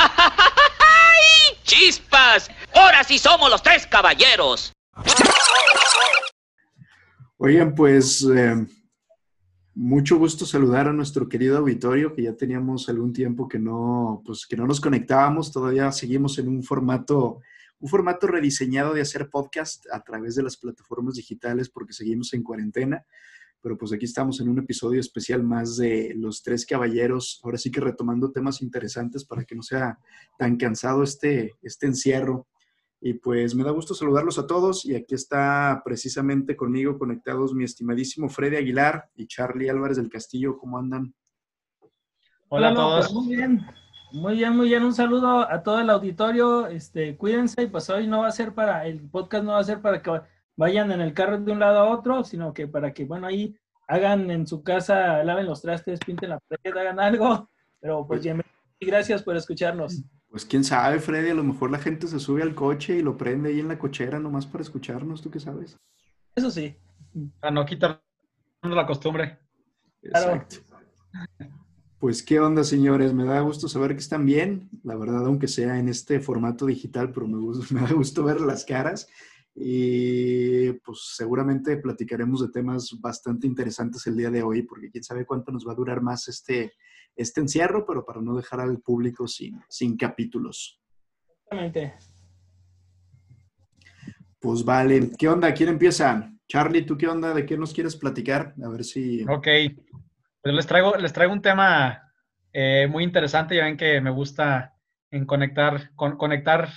[0.00, 2.50] ¡Ay, ¡Chispas!
[2.74, 4.72] Ahora sí somos los tres caballeros.
[7.38, 8.66] Oigan, pues eh,
[9.74, 14.46] mucho gusto saludar a nuestro querido auditorio, que ya teníamos algún tiempo que no, pues,
[14.46, 17.40] que no nos conectábamos, todavía seguimos en un formato,
[17.78, 22.42] un formato rediseñado de hacer podcast a través de las plataformas digitales porque seguimos en
[22.42, 23.06] cuarentena,
[23.62, 27.70] pero pues aquí estamos en un episodio especial más de Los Tres Caballeros, ahora sí
[27.70, 29.98] que retomando temas interesantes para que no sea
[30.38, 32.46] tan cansado este, este encierro.
[33.02, 37.64] Y pues me da gusto saludarlos a todos y aquí está precisamente conmigo conectados mi
[37.64, 40.58] estimadísimo Freddy Aguilar y Charlie Álvarez del Castillo.
[40.58, 41.14] ¿Cómo andan?
[42.48, 43.12] Hola, a todos.
[43.12, 43.66] Pues muy bien,
[44.12, 44.84] muy bien, muy bien.
[44.84, 46.66] Un saludo a todo el auditorio.
[46.66, 49.64] Este, cuídense y pues hoy no va a ser para, el podcast no va a
[49.64, 50.20] ser para que
[50.60, 53.56] vayan en el carro de un lado a otro, sino que para que, bueno, ahí
[53.88, 57.48] hagan en su casa, laven los trastes, pinten la pared, hagan algo.
[57.80, 58.42] Pero pues bien,
[58.78, 60.04] gracias por escucharnos.
[60.28, 63.16] Pues quién sabe, Freddy, a lo mejor la gente se sube al coche y lo
[63.16, 65.78] prende ahí en la cochera nomás para escucharnos, ¿tú qué sabes?
[66.34, 66.76] Eso sí.
[67.40, 68.02] Para no quitarnos
[68.62, 69.38] la costumbre.
[70.02, 70.56] Exacto.
[71.98, 75.78] Pues qué onda, señores, me da gusto saber que están bien, la verdad, aunque sea
[75.78, 77.38] en este formato digital, pero me,
[77.70, 79.08] me da gusto ver las caras.
[79.54, 85.26] Y pues seguramente platicaremos de temas bastante interesantes el día de hoy, porque quién sabe
[85.26, 86.72] cuánto nos va a durar más este,
[87.16, 90.80] este encierro, pero para no dejar al público sin, sin capítulos.
[91.44, 91.94] Exactamente.
[94.38, 95.52] Pues vale, ¿qué onda?
[95.52, 96.32] ¿Quién empieza?
[96.48, 97.34] Charlie, ¿tú qué onda?
[97.34, 98.54] ¿De qué nos quieres platicar?
[98.64, 99.22] A ver si...
[99.24, 99.46] Ok,
[100.42, 102.10] pues les traigo, les traigo un tema
[102.52, 104.74] eh, muy interesante, ya ven que me gusta
[105.10, 106.70] en conectar, con, conectar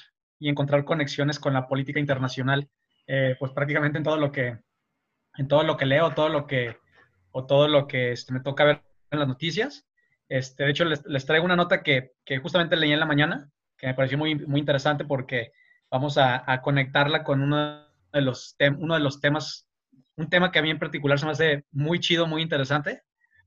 [0.44, 2.70] y encontrar conexiones con la política internacional,
[3.08, 4.58] eh, pues prácticamente en todo lo que,
[5.38, 6.76] en todo lo que leo, todo lo que,
[7.32, 9.88] o todo lo que este, me toca ver en las noticias.
[10.28, 13.94] Este, de hecho, les, traigo una nota que, justamente leí en la mañana, que me
[13.94, 15.54] pareció muy, muy interesante porque
[15.90, 19.70] vamos a, conectarla con uno de, los uno de los temas,
[20.18, 23.04] un tema que a mí en particular se me hace muy chido, muy interesante,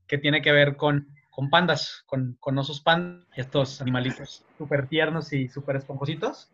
[0.07, 5.31] que tiene que ver con, con pandas, con, con osos pandas, estos animalitos súper tiernos
[5.31, 6.49] y súper esponjositos.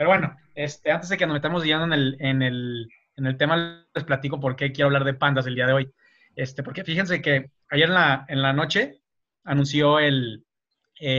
[0.00, 3.36] Pero bueno, este, antes de que nos metamos ya en el, en, el, en el
[3.36, 5.92] tema, les platico por qué quiero hablar de pandas el día de hoy.
[6.34, 9.02] Este, porque fíjense que ayer en la, en la noche
[9.44, 10.46] anunció el,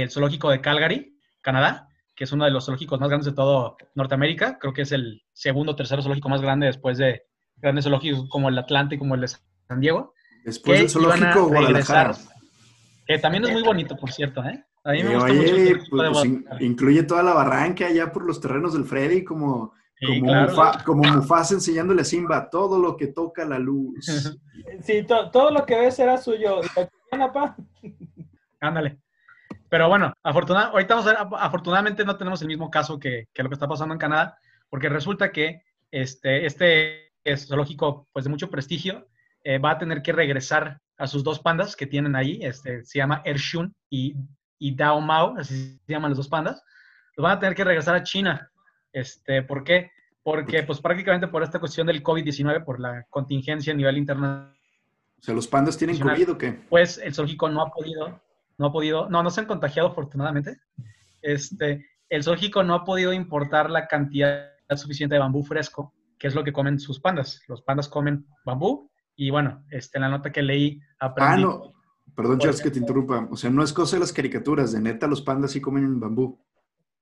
[0.10, 4.58] zoológico de Calgary, Canadá, que es uno de los zoológicos más grandes de todo Norteamérica.
[4.58, 7.22] Creo que es el segundo o tercero zoológico más grande después de
[7.58, 10.16] grandes zoológicos como el Atlante y como el de San Diego.
[10.44, 12.16] Después del zoológico Guadalajara.
[13.06, 14.66] Que también es muy bonito, por cierto, ¿eh?
[14.84, 15.54] A mí me gusta mucho
[15.90, 19.74] pues, pues, incluye toda la barranca allá por los terrenos del Freddy, como,
[20.86, 24.06] como, Mufasa enseñándole a Simba todo lo que toca la luz.
[24.84, 26.62] Sí, todo lo que ves será suyo.
[28.60, 29.00] Ándale.
[29.70, 33.54] Pero bueno, ahorita vamos a ver, afortunadamente no tenemos el mismo caso que, lo que
[33.56, 34.38] está pasando en Canadá,
[34.70, 39.08] porque resulta que este, este zoológico pues, de mucho prestigio
[39.44, 43.00] eh, va a tener que regresar a sus dos pandas que tienen ahí, este, se
[43.00, 44.16] llama Ershun y,
[44.62, 46.64] y Dao Mao, así se llaman los dos pandas,
[47.18, 48.52] los van a tener que regresar a China.
[48.94, 49.90] Este, ¿Por qué?
[50.22, 54.56] Porque pues prácticamente por esta cuestión del COVID-19, por la contingencia a nivel internacional,
[55.20, 56.60] o sea, ¿los pandas tienen COVID o qué?
[56.70, 58.22] Pues el zoológico no ha podido,
[58.58, 60.60] no ha podido, no, no se han contagiado afortunadamente.
[61.22, 66.36] Este, el zoológico no ha podido importar la cantidad suficiente de bambú fresco, que es
[66.36, 67.42] lo que comen sus pandas.
[67.48, 71.44] Los pandas comen bambú y bueno, este, en la nota que leí aprendí...
[71.44, 71.81] Ah, no.
[72.16, 73.28] Perdón, Charles, que te interrumpa.
[73.32, 74.72] O sea, no es cosa de las caricaturas.
[74.72, 76.44] De neta, los pandas sí comen bambú.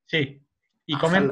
[0.06, 0.44] Sí.
[0.86, 1.30] Y comen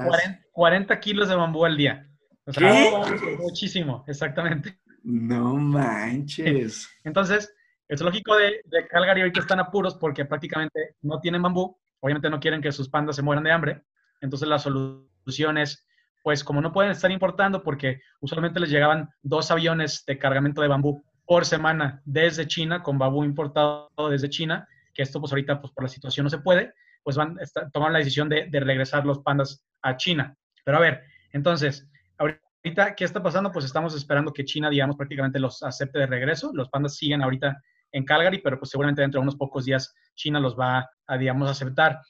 [0.53, 2.09] 40, kilos de bambú al día.
[2.47, 3.37] O sea, ¿Qué?
[3.39, 4.79] Muchísimo, exactamente.
[5.03, 6.89] No manches.
[7.05, 7.53] Entonces,
[7.89, 11.79] el zoológico de, de Calgary ahorita están apuros porque prácticamente no tienen bambú.
[12.01, 13.83] Obviamente no quieren que sus pandas se mueran de hambre.
[14.21, 15.87] Entonces la solución es,
[16.23, 20.69] pues como no pueden estar importando porque usualmente les llegaban dos aviones de cargamento de
[20.69, 25.75] bambú por semana desde China, con bambú importado desde China, que esto pues ahorita pues
[25.75, 26.73] por la situación no se puede,
[27.03, 30.35] pues van a tomar la decisión de, de regresar los pandas a China.
[30.65, 31.03] Pero a ver,
[31.33, 31.87] entonces,
[32.17, 33.53] ahorita, ¿qué está pasando?
[33.53, 36.51] Pues estamos esperando que China, digamos, prácticamente los acepte de regreso.
[36.55, 40.41] Los pandas siguen ahorita en Calgary, pero pues seguramente dentro de unos pocos días China
[40.41, 42.01] los va a, digamos, aceptar.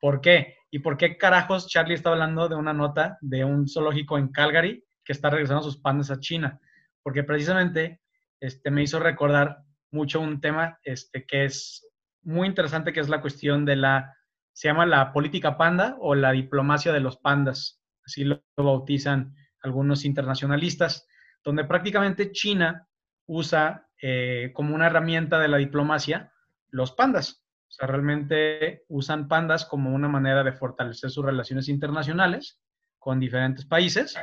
[0.00, 0.54] ¿Por qué?
[0.70, 4.84] ¿Y por qué carajos Charlie está hablando de una nota de un zoológico en Calgary
[5.04, 6.60] que está regresando sus pandas a China?
[7.02, 8.00] Porque precisamente
[8.40, 9.58] este, me hizo recordar
[9.90, 11.86] mucho un tema este, que es
[12.22, 14.16] muy interesante, que es la cuestión de la,
[14.52, 20.04] se llama la política panda o la diplomacia de los pandas, así lo bautizan algunos
[20.04, 21.06] internacionalistas,
[21.44, 22.86] donde prácticamente China
[23.26, 26.32] usa eh, como una herramienta de la diplomacia
[26.70, 27.44] los pandas.
[27.68, 32.60] O sea, realmente usan pandas como una manera de fortalecer sus relaciones internacionales
[32.98, 34.16] con diferentes países.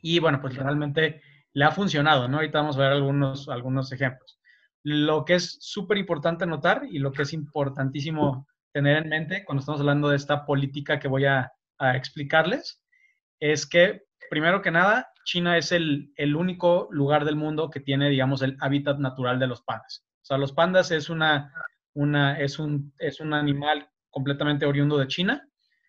[0.00, 1.22] Y bueno, pues realmente
[1.54, 2.38] le ha funcionado, ¿no?
[2.38, 4.38] Ahorita vamos a ver algunos, algunos ejemplos.
[4.82, 9.60] Lo que es súper importante notar y lo que es importantísimo tener en mente cuando
[9.60, 11.52] estamos hablando de esta política que voy a,
[11.94, 12.80] explicarles
[13.40, 18.08] es que, primero que nada, China es el, el, único lugar del mundo que tiene,
[18.08, 20.04] digamos, el hábitat natural de los pandas.
[20.22, 21.52] O sea, los pandas es, una,
[21.94, 25.48] una, es, un, es un animal completamente oriundo de China.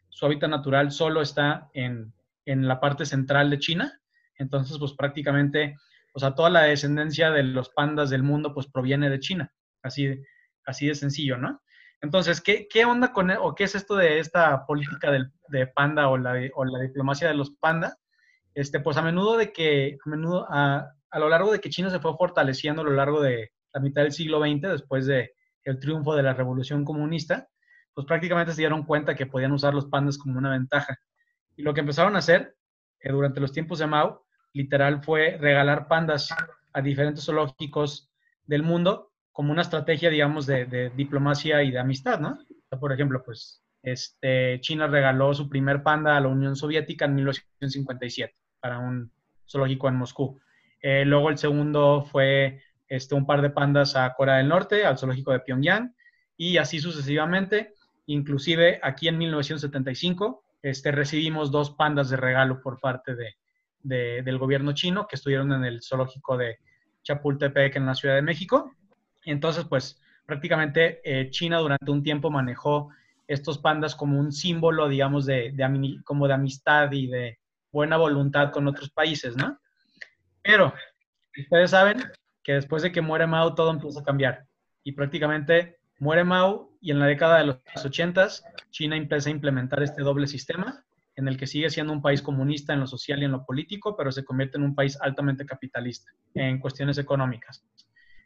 [0.10, 2.12] Su hábitat natural solo está en,
[2.46, 4.02] en la parte central de China.
[4.38, 5.76] Entonces, pues prácticamente,
[6.14, 9.54] o sea, toda la descendencia de los pandas del mundo, pues proviene de China.
[9.82, 10.22] Así,
[10.66, 11.62] así de sencillo, ¿no?
[12.02, 15.68] Entonces, ¿qué, qué onda con, e, o qué es esto de esta política del, de
[15.68, 17.98] panda o la, o la diplomacia de los pandas?
[18.56, 21.90] Este, pues a menudo de que, a menudo, a, a, lo largo de que China
[21.90, 25.34] se fue fortaleciendo a lo largo de la mitad del siglo XX, después de
[25.64, 27.48] el triunfo de la revolución comunista,
[27.94, 31.00] pues prácticamente se dieron cuenta que podían usar los pandas como una ventaja.
[31.56, 32.56] Y lo que empezaron a hacer
[33.00, 34.23] eh, durante los tiempos de Mao,
[34.54, 36.30] literal, fue regalar pandas
[36.72, 38.10] a diferentes zoológicos
[38.46, 42.40] del mundo como una estrategia, digamos, de, diplomacia y de amistad, ¿no?
[42.80, 48.36] por ejemplo, pues este, China regaló su primer panda a la Unión Soviética en 1957
[48.60, 49.12] para un
[49.48, 50.40] zoológico en Moscú.
[50.82, 54.98] Eh, luego el segundo fue este, un par de pandas a Corea del Norte, al
[54.98, 55.96] zoológico de Pyongyang,
[56.38, 57.74] y así sucesivamente.
[58.06, 63.36] Inclusive aquí en 1975 este, recibimos dos pandas de regalo por parte de,
[63.84, 66.58] del gobierno chino que estuvieron en el zoológico de
[67.04, 68.74] Chapultepec en la Ciudad de México.
[69.26, 72.90] Entonces, pues prácticamente eh, China durante un tiempo manejó
[73.28, 75.54] estos pandas como un símbolo, digamos, de,
[76.06, 77.40] como de amistad y de
[77.72, 79.60] buena voluntad con otros países, ¿no?
[80.42, 80.74] Pero
[81.38, 82.04] ustedes saben
[82.44, 84.46] que después de que muere Mao todo empieza a cambiar
[84.84, 88.28] y prácticamente muere Mao y en la década de los 80
[88.70, 90.84] China empieza a implementar este doble sistema
[91.16, 93.96] en el que sigue siendo un país comunista en lo social y en lo político,
[93.96, 97.66] pero se convierte en un país altamente capitalista en cuestiones económicas.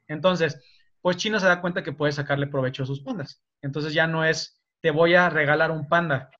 [0.08, 0.62] Entonces,
[1.02, 3.44] pues China se da cuenta que puede sacarle provecho a sus pandas.
[3.62, 6.32] Entonces ya no es, te voy a regalar un panda,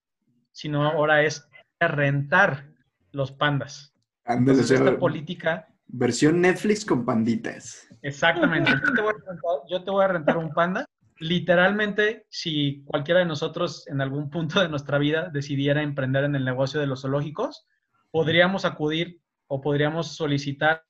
[0.52, 1.48] sino ahora es
[1.80, 2.70] rentar
[3.12, 3.94] los pandas.
[4.26, 5.68] Entonces, esta política...
[5.88, 7.88] Versión Netflix con panditas.
[8.02, 8.72] Exactamente.
[8.72, 10.86] Yo te, voy a rentar, un panda.
[11.20, 16.46] Literalmente, si cualquiera de nosotros en algún punto de nuestra vida decidiera emprender en el
[16.46, 17.66] negocio de los zoológicos,
[18.12, 20.86] podríamos acudir o podríamos solicitar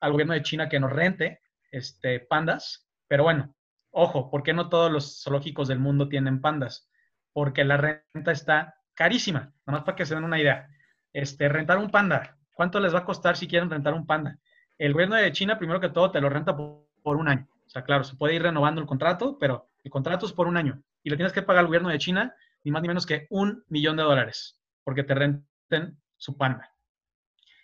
[0.00, 3.54] al gobierno de China que nos rente este, pandas pero bueno,
[3.90, 6.88] ojo, ¿por qué no todos los zoológicos del mundo tienen pandas?
[7.32, 10.68] Porque la renta está carísima, nada más para que se den una idea.
[11.12, 14.38] Este, rentar un panda, ¿cuánto les va a costar si quieren rentar un panda?
[14.76, 16.86] El gobierno de China, primero que todo, te lo renta por,
[17.16, 17.48] un año.
[17.68, 20.56] O sea, claro, se puede ir renovando el contrato, pero el contrato es por un
[20.56, 20.82] año.
[21.02, 22.34] Y le tienes que pagar al gobierno de China
[22.64, 26.72] ni más ni menos que un millón de dólares, porque te renten su panda.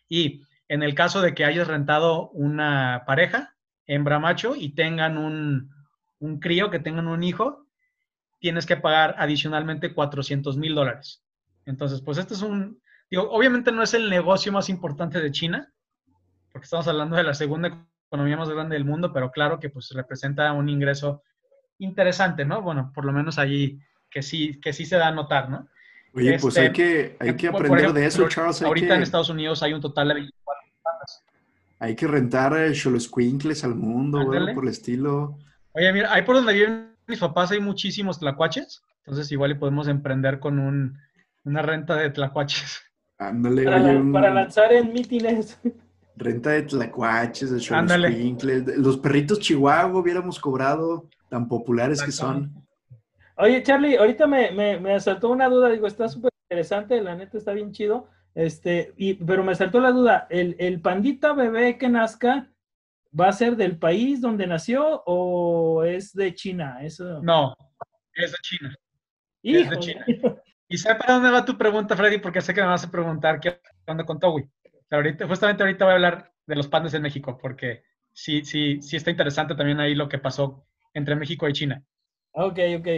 [0.08, 3.56] Y en el caso de que hayas rentado una pareja,
[3.86, 5.74] hembra macho y tengan un,
[6.18, 7.66] un crío, que tengan un hijo,
[8.40, 11.24] tienes que pagar adicionalmente 400 mil dólares.
[11.64, 12.78] Entonces, pues este es un,
[13.10, 15.72] digo, obviamente no es el negocio más importante de China,
[16.52, 19.90] porque estamos hablando de la segunda economía más grande del mundo, pero claro que pues
[19.90, 21.22] representa un ingreso
[21.78, 22.62] interesante, ¿no?
[22.62, 23.80] Bueno, por lo menos allí
[24.10, 25.68] que sí, que sí se da a notar, ¿no?
[26.14, 28.62] Oye, pues hay este, que, hay que aprender de eso, Charles.
[28.62, 30.44] ahorita en Estados Unidos hay un total de 24
[31.80, 35.36] hay que rentar eh, Xoloscuincles al mundo, güey, por el estilo.
[35.72, 38.82] Oye, mira, ahí por donde viven mis papás hay muchísimos tlacuaches.
[39.00, 40.98] Entonces igual y podemos emprender con un,
[41.44, 42.80] una renta de tlacuaches.
[43.18, 43.64] Ándale,
[44.12, 45.60] para, lanzar en mítines.
[46.16, 48.78] Renta de tlacuaches, de Xoloscuincles.
[48.78, 52.52] Los perritos chihuahua hubiéramos cobrado, tan populares que son.
[53.36, 55.70] Oye, Charlie, ahorita me, me, me asaltó una duda.
[55.70, 58.08] Digo, está súper interesante, la neta está bien chido.
[58.34, 62.50] Este, y, pero me saltó la duda, ¿el, ¿el, pandita bebé que nazca
[63.18, 66.78] va a ser del país donde nació o es de China?
[66.82, 67.22] Eso...
[67.22, 67.54] No,
[68.14, 68.74] es de China.
[69.42, 70.04] Es de China.
[70.68, 73.38] Y sé para dónde va tu pregunta, Freddy, porque sé que me vas a preguntar
[73.38, 74.48] qué onda con Towi.
[74.94, 78.96] Ahorita, justamente ahorita voy a hablar de los pandas en México, porque sí, sí, sí
[78.96, 81.82] está interesante también ahí lo que pasó entre México y China.
[82.32, 82.88] Ok, ok.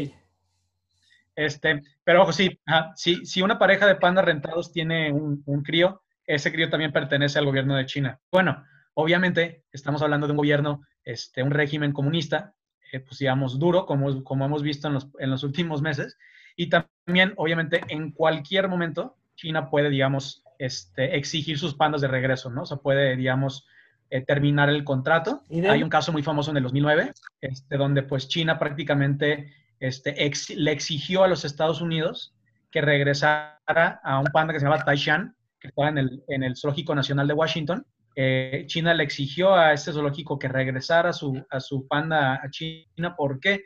[1.35, 2.59] Este, pero ojo, sí,
[2.97, 7.77] si, una pareja de pandas rentados tiene un, crío, ese crío también pertenece al gobierno
[7.77, 8.19] de China.
[8.33, 12.55] Bueno, obviamente estamos hablando de un gobierno, este, un régimen comunista,
[12.93, 16.17] eh, pues digamos, duro, como, como hemos visto en los, en los últimos meses.
[16.57, 22.51] Y también, obviamente, en cualquier momento, China puede, digamos, este, exigir sus pandas de regreso,
[22.51, 22.63] ¿no?
[22.63, 23.67] O sea, puede, digamos,
[24.09, 25.43] eh, terminar el contrato.
[25.51, 30.15] Hay un caso muy famoso en el 2009, este, donde pues China prácticamente este,
[30.55, 32.33] le exigió a los Estados Unidos
[32.71, 36.57] que regresara a un panda que se llama Taishan, que estaba en el, en el
[36.57, 37.85] Zoológico Nacional de Washington.
[38.15, 42.49] Eh, China le exigió a este zoológico que regresara a su, a su panda a
[42.51, 43.17] China.
[43.17, 43.65] ¿Por qué?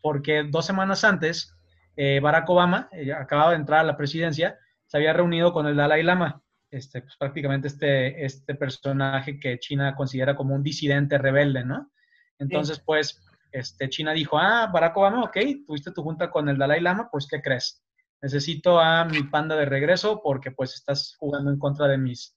[0.00, 1.52] Porque dos semanas antes,
[1.96, 4.56] eh, Barack Obama, acababa de entrar a la presidencia,
[4.90, 9.94] se había reunido con el Dalai Lama, este, pues, prácticamente este, este personaje que China
[9.94, 11.92] considera como un disidente rebelde, ¿no?
[12.40, 16.80] Entonces, pues, este, China dijo, ah, Barack Obama, ok, tuviste tu junta con el Dalai
[16.80, 17.84] Lama, pues, ¿qué crees?
[18.20, 22.36] Necesito a mi panda de regreso porque, pues, estás jugando en contra de mis,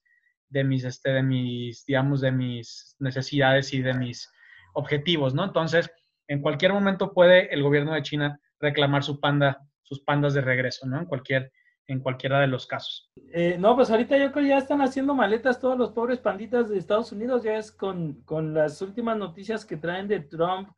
[0.49, 4.31] de mis, este, de mis, digamos, de mis necesidades y de mis
[4.75, 5.43] objetivos, ¿no?
[5.43, 5.89] Entonces,
[6.27, 10.85] en cualquier momento puede el gobierno de China reclamar su panda, sus pandas de regreso,
[10.85, 10.99] ¿no?
[10.99, 11.51] En cualquier,
[11.87, 13.11] en cualquiera de los casos.
[13.31, 16.69] Eh, no, pues ahorita yo creo que ya están haciendo maletas todos los pobres panditas
[16.69, 20.69] de Estados Unidos, ya es con, con las últimas noticias que traen de Trump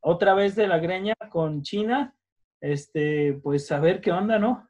[0.00, 2.14] otra vez de la greña con China,
[2.60, 4.68] este, pues a ver qué onda, ¿no?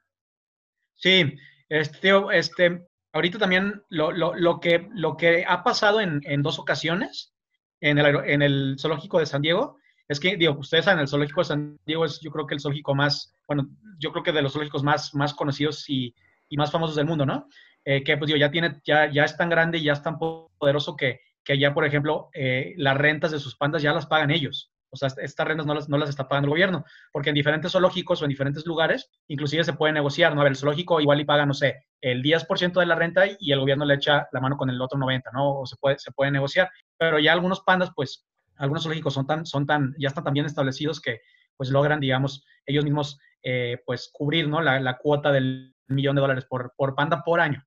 [0.94, 1.36] Sí,
[1.68, 6.58] este, este, ahorita también lo, lo, lo que, lo que ha pasado en, en dos
[6.58, 7.34] ocasiones
[7.80, 9.78] en el, en el zoológico de San Diego,
[10.08, 12.60] es que, digo, ustedes saben, el zoológico de San Diego es yo creo que el
[12.60, 13.68] zoológico más, bueno,
[13.98, 16.14] yo creo que de los zoológicos más, más conocidos y,
[16.48, 17.48] y más famosos del mundo, ¿no?
[17.84, 20.18] Eh, que pues digo, ya tiene, ya, ya es tan grande y ya es tan
[20.18, 24.30] poderoso que, que ya, por ejemplo, eh, las rentas de sus pandas ya las pagan
[24.30, 24.70] ellos.
[24.90, 27.72] O sea, estas rentas no las, no las está pagando el gobierno, porque en diferentes
[27.72, 30.42] zoológicos o en diferentes lugares, inclusive se puede negociar, ¿no?
[30.42, 33.52] A ver, el zoológico igual y paga, no sé, el 10% de la renta y
[33.52, 35.60] el gobierno le echa la mano con el otro 90%, ¿no?
[35.60, 36.70] O se puede, se puede negociar.
[36.98, 38.26] Pero ya algunos pandas, pues,
[38.62, 41.20] algunos zoológicos son tan, son tan, ya están tan bien establecidos que,
[41.56, 44.60] pues, logran, digamos, ellos mismos, eh, pues, cubrir, ¿no?
[44.60, 47.64] La, la, cuota del millón de dólares por, por panda por año.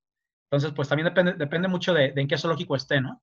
[0.50, 3.22] Entonces, pues, también depende, depende mucho de, de en qué zoológico esté, ¿no?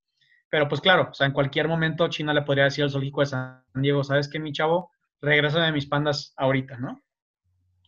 [0.50, 3.26] Pero pues claro, o sea, en cualquier momento China le podría decir al zoológico de
[3.26, 4.92] San Diego, ¿sabes qué, mi chavo?
[5.20, 7.02] Regrésame mis pandas ahorita, ¿no?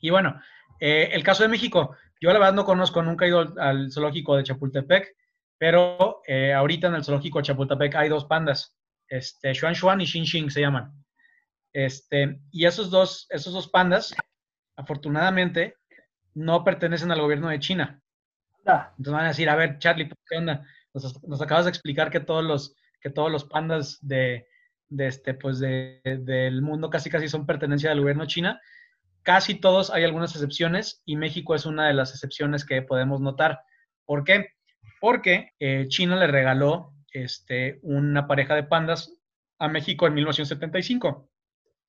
[0.02, 0.42] Y bueno,
[0.80, 4.36] eh, el caso de México, yo la verdad no conozco, nunca he ido al, zoológico
[4.36, 5.16] de Chapultepec,
[5.60, 8.75] pero eh, ahorita en el zoológico de Chapultepec hay dos pandas,
[9.10, 10.92] este, Xuan Xuan y Xin Xin se llaman.
[11.74, 14.16] Este, y esos dos, esos dos pandas,
[14.76, 15.76] afortunadamente,
[16.34, 18.02] no pertenecen al gobierno de China.
[18.66, 20.66] Entonces van a decir, a ver, Charlie, ¿qué onda?
[20.94, 24.48] Nos, acabas de explicar que todos los, que todos los pandas de,
[24.90, 28.60] de este, pues de, del mundo casi casi son pertenencia del gobierno china.
[29.22, 33.62] Casi todos, hay algunas excepciones y México es una de las excepciones que podemos notar.
[34.06, 34.50] ¿Por qué?
[35.00, 39.14] Porque eh, China le regaló este, una pareja de pandas
[39.60, 41.30] a México en 1975,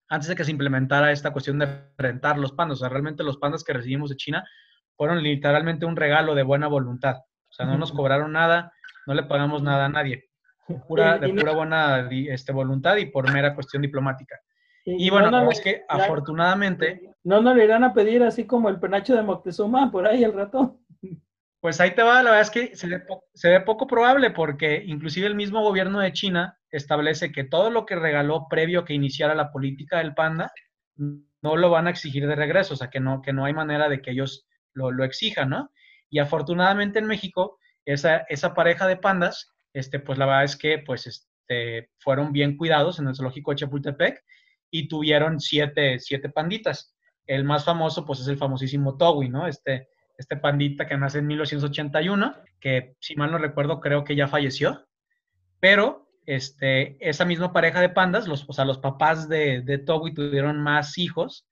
[0.08, 1.68] antes de que se implementara esta cuestión de
[1.98, 2.78] rentar los pandas.
[2.78, 4.44] O sea, realmente los pandas que recibimos de China
[4.96, 7.16] fueron literalmente un regalo de buena voluntad.
[7.48, 8.72] O sea, no nos cobraron nada,
[9.06, 10.24] no le pagamos nada a nadie,
[10.88, 14.38] pura, de pura buena este, voluntad y por mera cuestión diplomática.
[14.84, 17.14] Y, bueno, es que afortunadamente...
[17.24, 20.32] No nos le irán a pedir así como el penacho de Moctezuma por ahí el
[20.32, 20.78] rato.
[21.66, 23.02] Pues ahí te va, la verdad es que se ve,
[23.34, 27.86] se ve poco probable porque inclusive el mismo gobierno de China establece que todo lo
[27.86, 30.52] que regaló previo a que iniciara la política del panda
[30.94, 33.88] no lo van a exigir de regreso, o sea, que no, que no hay manera
[33.88, 35.72] de que ellos lo, lo exijan, ¿no?
[36.08, 40.78] Y afortunadamente en México esa, esa pareja de pandas, este, pues la verdad es que
[40.78, 44.22] pues, este, fueron bien cuidados en el zoológico de Chapultepec
[44.70, 46.94] y tuvieron siete, siete panditas.
[47.26, 49.48] El más famoso, pues, es el famosísimo Towi, ¿no?
[49.48, 54.28] Este, este pandita que nace en 1981, que si mal no recuerdo, creo que ya
[54.28, 54.86] falleció,
[55.60, 60.12] pero este, esa misma pareja de pandas, los, o sea, los papás de, de Towi
[60.12, 61.46] tuvieron más hijos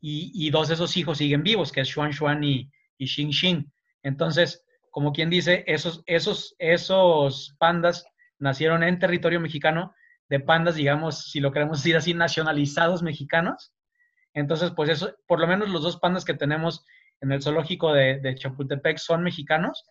[0.00, 3.32] y, y, dos de esos hijos siguen vivos, que es Xuan Xuan y, y Xing
[3.32, 3.64] Xing.
[4.02, 8.06] Entonces, como quien dice, esos, esos, esos pandas
[8.38, 9.94] nacieron en territorio mexicano,
[10.28, 13.72] de pandas, digamos, si lo queremos decir así, nacionalizados mexicanos.
[14.34, 16.84] Entonces, pues eso, por lo menos los dos pandas que tenemos
[17.20, 19.84] en el zoológico de, de Chapultepec son mexicanos.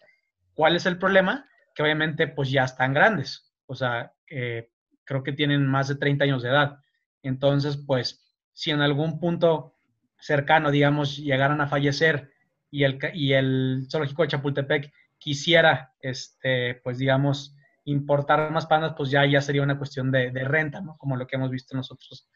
[0.54, 1.48] ¿Cuál es el problema?
[1.74, 4.70] Que obviamente pues ya están grandes, o sea, eh,
[5.04, 6.78] creo que tienen más de 30 años de edad.
[7.22, 9.76] Entonces, pues, si en algún punto
[10.20, 12.32] cercano, digamos, llegaran a fallecer
[12.72, 17.56] y el, y el zoológico de Chapultepec quisiera, este, pues digamos,
[17.86, 20.98] importar más pandas, pues ya, ya sería una cuestión de, de renta, ¿no?
[20.98, 22.28] Como lo que hemos visto nosotros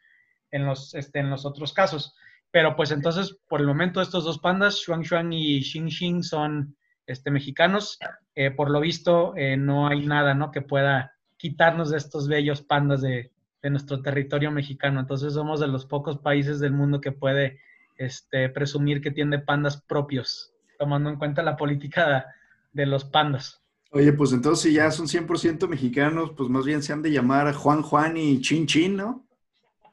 [0.51, 2.15] en los, este, en los otros casos.
[2.51, 6.75] Pero pues entonces, por el momento, estos dos pandas, Xuan Xuan y Xing Xing, son
[7.05, 7.99] este, mexicanos.
[8.35, 10.51] Eh, por lo visto, eh, no hay nada, ¿no?
[10.51, 14.99] Que pueda quitarnos de estos bellos pandas de, de, nuestro territorio mexicano.
[14.99, 17.59] Entonces somos de los pocos países del mundo que puede
[17.99, 22.25] este, presumir que tiene pandas propios, tomando en cuenta la política
[22.71, 23.61] de, los pandas.
[23.91, 27.53] Oye, pues entonces si ya son 100% mexicanos, pues más bien se han de llamar
[27.53, 29.27] Juan Juan y Chin Chin, ¿no?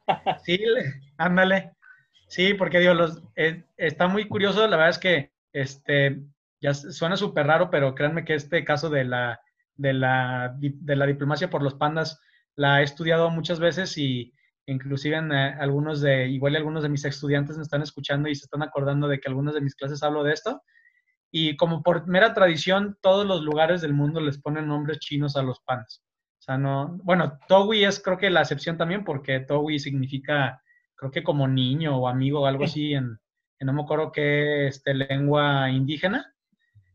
[0.45, 0.59] Sí,
[1.17, 1.76] ándale.
[2.29, 6.23] Sí, porque digo, los, eh, está muy curioso, la verdad es que este,
[6.61, 9.41] ya suena súper raro, pero créanme que este caso de la,
[9.77, 12.21] de, la, de la diplomacia por los pandas
[12.57, 14.33] la he estudiado muchas veces y
[14.67, 18.45] inclusive en, eh, algunos de, igual algunos de mis estudiantes me están escuchando y se
[18.45, 20.63] están acordando de que algunas de mis clases hablo de esto.
[21.31, 25.43] Y como por mera tradición, todos los lugares del mundo les ponen nombres chinos a
[25.43, 26.03] los pandas.
[26.39, 30.63] O sea, no, bueno, Towi es creo que la excepción también porque Towi significa,
[30.97, 33.19] creo que como niño o amigo o algo así en,
[33.61, 36.35] no me acuerdo qué este, lengua indígena,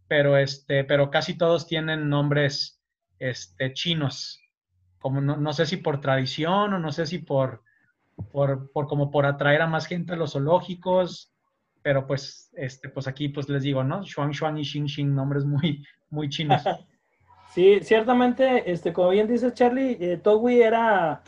[0.07, 2.81] pero, este, pero casi todos tienen nombres
[3.19, 4.41] este, chinos
[5.01, 7.63] como no, sé si por tradición o no sé si por,
[8.31, 11.33] por, por, como por atraer a más gente a los zoológicos,
[11.81, 14.03] pero pues, este, pues aquí pues les digo, ¿no?
[14.05, 16.61] Xuan Xuan y Xing Xing, nombres muy, muy chinos.
[17.53, 21.21] Sí, ciertamente, este, como bien dice Charlie, eh, Togui era,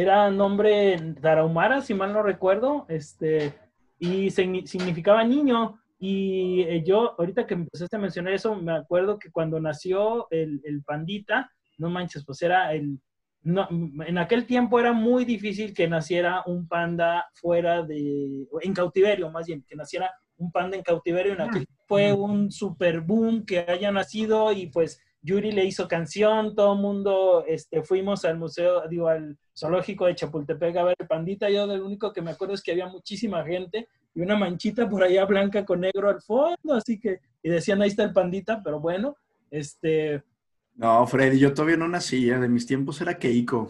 [0.00, 3.52] era nombre tarahumara, si mal no recuerdo, este,
[3.98, 5.80] y significaba niño.
[5.98, 10.60] Y eh, yo, ahorita que empezaste a mencionar eso, me acuerdo que cuando nació el,
[10.64, 13.00] el pandita, no manches, pues era el,
[13.42, 19.32] no, en aquel tiempo era muy difícil que naciera un panda fuera de, en cautiverio
[19.32, 21.32] más bien, que naciera un panda en cautiverio.
[21.32, 26.54] En aquel fue un super boom que haya nacido y pues Yuri le hizo canción,
[26.54, 31.06] todo el mundo este, fuimos al museo, digo, al zoológico de Chapultepec a ver el
[31.06, 31.50] pandita.
[31.50, 35.02] Yo lo único que me acuerdo es que había muchísima gente y una manchita por
[35.02, 38.80] allá blanca con negro al fondo, así que, y decían ahí está el pandita, pero
[38.80, 39.16] bueno,
[39.50, 40.22] este,
[40.78, 42.38] no, Freddy, yo todavía no nací, ¿eh?
[42.38, 43.68] de mis tiempos era Keiko.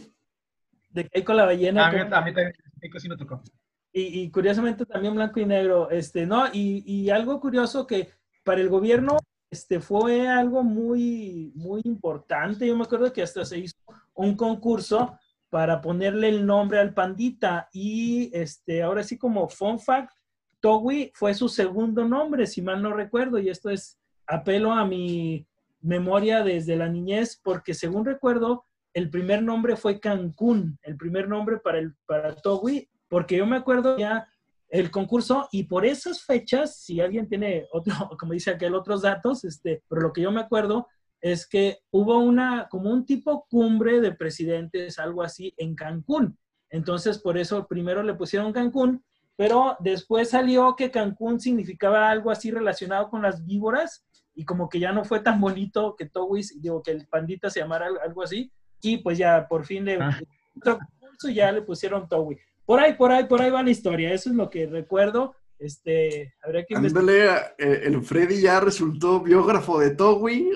[0.90, 1.86] De Keiko la ballena.
[1.86, 3.42] A mí, también Keiko sí me tocó.
[3.90, 6.44] Y, curiosamente también blanco y negro, este, ¿no?
[6.52, 8.10] Y, algo curioso que
[8.44, 9.16] para el gobierno
[9.50, 12.66] este, fue algo muy, muy importante.
[12.66, 13.76] Yo me acuerdo que hasta se hizo
[14.14, 15.18] un concurso
[15.50, 20.12] para ponerle el nombre al pandita y este, ahora sí como fun fact,
[20.60, 25.46] Towi fue su segundo nombre, si mal no recuerdo, y esto es apelo a mi
[25.80, 31.58] memoria desde la niñez, porque según recuerdo, el primer nombre fue Cancún, el primer nombre
[31.58, 34.26] para, el, para Togui, porque yo me acuerdo ya
[34.68, 39.44] el concurso y por esas fechas, si alguien tiene otro, como dice aquel, otros datos,
[39.44, 40.86] este, pero lo que yo me acuerdo
[41.20, 46.38] es que hubo una, como un tipo cumbre de presidentes, algo así, en Cancún.
[46.70, 49.02] Entonces, por eso primero le pusieron Cancún,
[49.36, 54.04] pero después salió que Cancún significaba algo así relacionado con las víboras
[54.34, 57.60] y como que ya no fue tan bonito que Towis, digo, que el pandita se
[57.60, 60.16] llamara algo así, y pues ya por fin le, ah.
[61.32, 62.36] ya le pusieron Towi.
[62.68, 65.34] Por ahí, por ahí, por ahí va la historia, eso es lo que recuerdo.
[65.58, 67.24] Este, habría que Ándale,
[67.56, 70.50] eh, el Freddy ya resultó biógrafo de Towi,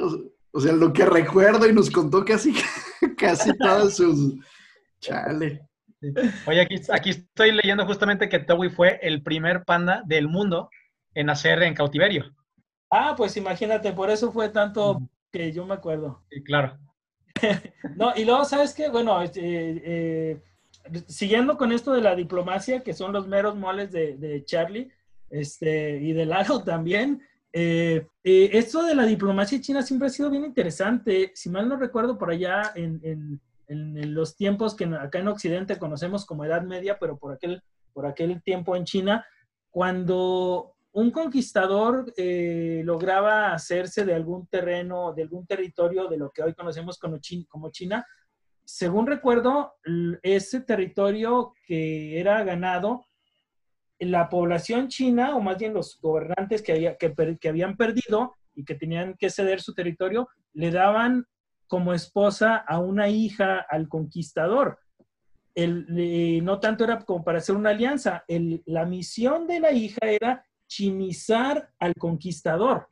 [0.52, 2.54] o, sea, lo que recuerdo y nos contó casi,
[3.16, 4.34] casi todas sus...
[5.00, 5.66] Chale.
[6.46, 10.68] Oye, aquí, aquí estoy leyendo justamente que Towi fue el primer panda del mundo
[11.14, 12.30] en nacer en cautiverio.
[12.90, 15.00] Ah, pues imagínate, por eso fue tanto
[15.32, 16.22] que yo me acuerdo.
[16.28, 16.78] Sí, claro.
[17.96, 18.90] no, y luego, ¿sabes qué?
[18.90, 20.42] Bueno, este, eh,
[21.06, 24.90] siguiendo con esto de la diplomacia, que son los meros moles de, Charlie,
[25.30, 30.30] este, y de Lalo también, eh, eh, esto de la diplomacia china siempre ha sido
[30.30, 31.32] bien interesante.
[31.34, 35.78] Si mal no recuerdo, por allá en, en, en, los tiempos que acá en Occidente
[35.78, 39.26] conocemos como Edad Media, pero por aquel, por aquel tiempo en China,
[39.70, 46.42] cuando un conquistador eh, lograba hacerse de algún terreno, de algún territorio de lo que
[46.42, 48.06] hoy conocemos como China.
[48.64, 49.74] Según recuerdo,
[50.22, 53.04] ese territorio que era ganado,
[53.98, 58.74] la población china, o más bien los gobernantes que, había, que, habían perdido y que
[58.74, 61.26] tenían que ceder su territorio, le daban
[61.66, 64.78] como esposa a una hija al conquistador.
[65.54, 68.24] El, no tanto era como para hacer una alianza,
[68.66, 72.88] la misión de la hija era chinizar al conquistador.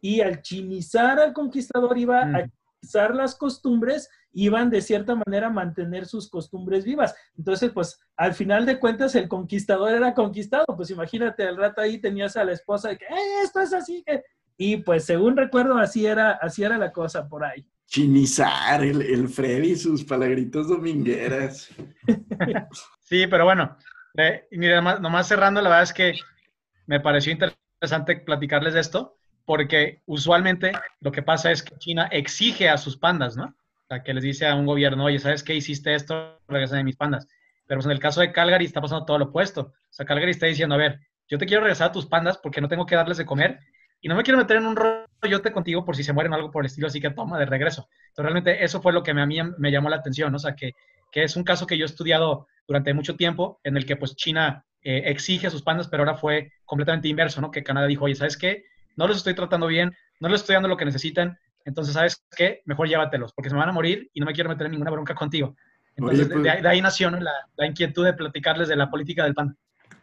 [0.00, 2.48] Y al chinizar al conquistador iba a
[2.80, 7.14] chinizar las costumbres, iban de cierta manera a mantener sus costumbres vivas.
[7.36, 10.64] Entonces, pues al final de cuentas el conquistador era conquistado.
[10.76, 13.06] Pues imagínate, al rato ahí tenías a la esposa de que,
[13.42, 14.02] esto es así.
[14.06, 14.22] Que...
[14.56, 17.66] Y pues según recuerdo, así era, así era la cosa por ahí.
[17.86, 21.68] Chinizar, el, el Freddy y sus palagritos domingueras.
[23.04, 23.76] Sí, pero bueno,
[24.16, 26.14] eh, mira, nomás cerrando, la verdad es que
[26.86, 32.70] me pareció interesante platicarles de esto, porque usualmente lo que pasa es que China exige
[32.70, 33.54] a sus pandas, ¿no?
[34.00, 35.54] Que les dice a un gobierno, oye, ¿sabes qué?
[35.54, 37.26] Hiciste esto, regresa de mis pandas.
[37.66, 39.60] Pero pues en el caso de Calgary está pasando todo lo opuesto.
[39.60, 42.60] O sea, Calgary está diciendo, a ver, yo te quiero regresar a tus pandas porque
[42.60, 43.60] no tengo que darles de comer
[44.00, 46.50] y no me quiero meter en un rollote contigo por si se mueren o algo
[46.50, 47.88] por el estilo, así que toma de regreso.
[48.08, 50.36] Entonces, realmente eso fue lo que a mí me llamó la atención, ¿no?
[50.36, 50.72] o sea, que,
[51.12, 54.16] que es un caso que yo he estudiado durante mucho tiempo, en el que pues
[54.16, 57.52] China eh, exige a sus pandas, pero ahora fue completamente inverso, ¿no?
[57.52, 58.64] Que Canadá dijo, oye, ¿sabes qué?
[58.96, 62.62] No los estoy tratando bien, no les estoy dando lo que necesitan, entonces, ¿sabes qué?
[62.66, 64.90] Mejor llévatelos, porque se me van a morir y no me quiero meter en ninguna
[64.90, 65.54] bronca contigo.
[65.96, 69.56] Entonces, de, pues ahí, nació la, inquietud de platicarles de la política del pan.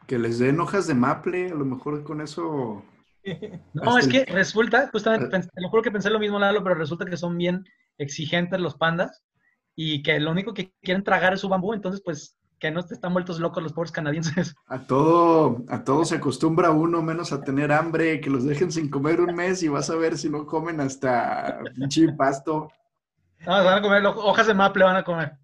[0.07, 2.83] Que les den hojas de maple, a lo mejor con eso...
[3.73, 5.41] No, es que resulta, justamente, ah.
[5.41, 7.63] te lo juro que pensé lo mismo, Lalo, pero resulta que son bien
[7.97, 9.23] exigentes los pandas
[9.75, 13.13] y que lo único que quieren tragar es su bambú, entonces pues que no están
[13.13, 14.55] vueltos locos los pobres canadienses.
[14.67, 18.89] A todo, a todo se acostumbra uno, menos a tener hambre, que los dejen sin
[18.89, 22.71] comer un mes y vas a ver si no comen hasta pinche pasto.
[23.45, 25.37] No, van a comer hojas de maple, van a comer.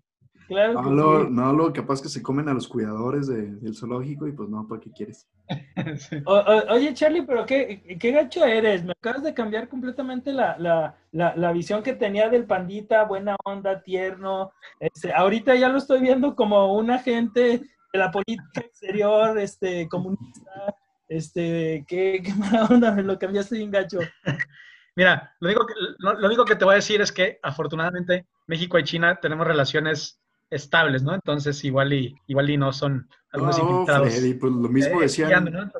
[0.47, 4.31] Claro no, lo, no, lo capaz que se comen a los cuidadores del zoológico y
[4.31, 5.27] pues no, ¿para qué quieres?
[6.69, 8.83] oye, Charlie, pero qué, qué, gacho eres.
[8.83, 13.81] Me acabas de cambiar completamente la, la, la, visión que tenía del pandita, buena onda,
[13.81, 14.51] tierno.
[14.79, 17.61] Este, ahorita ya lo estoy viendo como un agente
[17.93, 20.75] de la política exterior, este, comunista.
[21.07, 23.99] Este, qué, qué mala onda, me lo cambiaste bien gacho.
[24.95, 28.79] Mira, lo único, que, lo único que te voy a decir es que afortunadamente México
[28.79, 31.13] y China tenemos relaciones estables, ¿no?
[31.13, 35.71] Entonces igual y, igual y no son algunos no, Freddy, pues lo mismo eh, decían,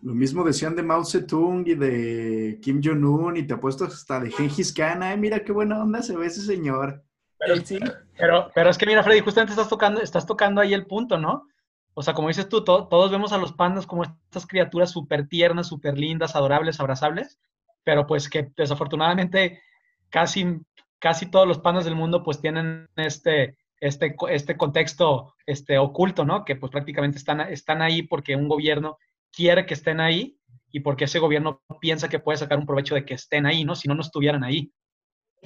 [0.00, 4.30] lo mismo decían de Mao Zedong y de Kim Jong-un y te apuesto hasta de
[4.30, 7.02] Gengis Khan, ay, mira qué buena onda se ve ese señor.
[7.38, 7.78] Pero, sí.
[8.16, 11.48] pero, pero es que mira, Freddy, justamente estás tocando, estás tocando ahí el punto, ¿no?
[11.94, 15.68] O sea, como dices tú, todos vemos a los pandas como estas criaturas súper tiernas,
[15.68, 17.38] súper lindas, adorables, abrazables,
[17.84, 19.62] pero pues que desafortunadamente
[20.10, 20.60] casi,
[20.98, 26.44] casi todos los pandas del mundo pues tienen este, este, este contexto este, oculto, ¿no?
[26.44, 28.96] Que pues prácticamente están, están ahí porque un gobierno
[29.30, 30.38] quiere que estén ahí
[30.72, 33.74] y porque ese gobierno piensa que puede sacar un provecho de que estén ahí, ¿no?
[33.74, 34.72] Si no, no estuvieran ahí.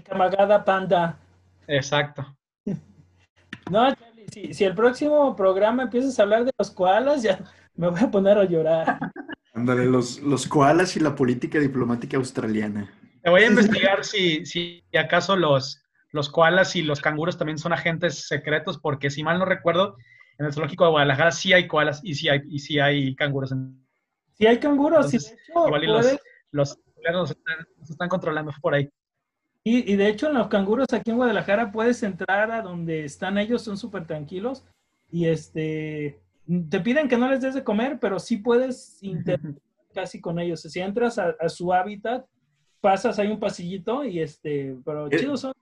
[0.05, 1.19] Camagada panda.
[1.67, 2.25] Exacto.
[3.71, 7.41] No, Charlie, si, el próximo programa empiezas a hablar de los koalas, ya
[7.75, 8.99] me voy a poner a llorar.
[9.53, 12.89] Ándale, los, los koalas y la política diplomática australiana.
[13.21, 17.73] Te voy a investigar si, si acaso los, los koalas y los canguros también son
[17.73, 19.97] agentes secretos, porque si mal no recuerdo,
[20.39, 23.55] en el zoológico de Guadalajara sí hay koalas y sí hay, y sí hay canguros.
[24.35, 25.19] Sí hay canguros, sí.
[25.49, 26.17] igual los,
[26.53, 26.79] los,
[27.13, 28.89] los están, están, controlando por ahí.
[29.65, 33.37] Y, y, de hecho en los canguros aquí en Guadalajara puedes entrar a donde están
[33.37, 34.65] ellos, son súper tranquilos
[35.11, 36.21] y este
[36.71, 39.55] te piden que no les des de comer, pero sí puedes interactuar
[39.95, 40.63] casi con ellos.
[40.63, 42.27] Si entras a, su hábitat,
[42.81, 45.53] pasas ahí un pasillito y este, pero eh, chidos son.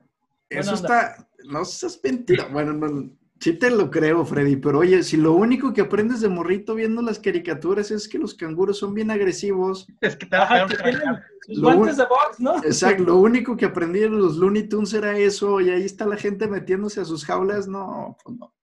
[0.48, 2.46] Eso está, no seas mentira.
[2.46, 6.28] Bueno, no, sí te lo creo, Freddy, pero oye, si lo único que aprendes de
[6.28, 9.86] morrito viendo las caricaturas es que los canguros son bien agresivos.
[10.00, 10.66] Es que te Ajá,
[11.60, 12.56] guantes de box, ¿no?
[12.58, 16.16] Exacto, lo único que aprendí en los Looney Tunes era eso, y ahí está la
[16.16, 18.54] gente metiéndose a sus jaulas, no, pues no.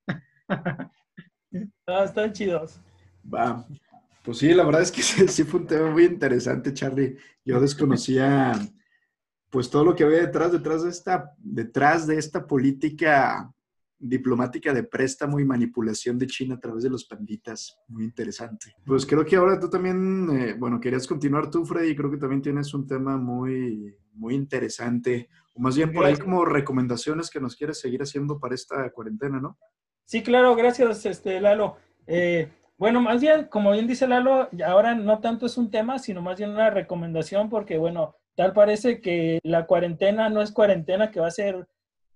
[1.88, 2.80] ah, están chidos.
[3.34, 3.66] Va.
[4.24, 7.18] Pues sí, la verdad es que sí fue un tema muy interesante, Charlie.
[7.46, 8.54] Yo desconocía
[9.54, 13.54] pues todo lo que había detrás, detrás de esta, detrás de esta política
[14.00, 17.78] diplomática de préstamo y manipulación de China a través de los panditas.
[17.88, 18.76] Muy interesante.
[18.84, 22.42] Pues creo que ahora tú también, eh, bueno, querías continuar tú, Freddy, creo que también
[22.42, 27.56] tienes un tema muy, muy interesante, o más bien por ahí como recomendaciones que nos
[27.56, 29.60] quieres seguir haciendo para esta cuarentena, ¿no?
[30.04, 31.78] Sí, claro, gracias, este, Lalo.
[32.08, 36.24] Eh, bueno, más bien, como bien dice Lalo, ahora no tanto es un tema, sino
[36.24, 41.20] más bien una recomendación, porque bueno, Tal parece que la cuarentena no es cuarentena, que
[41.20, 41.68] va a ser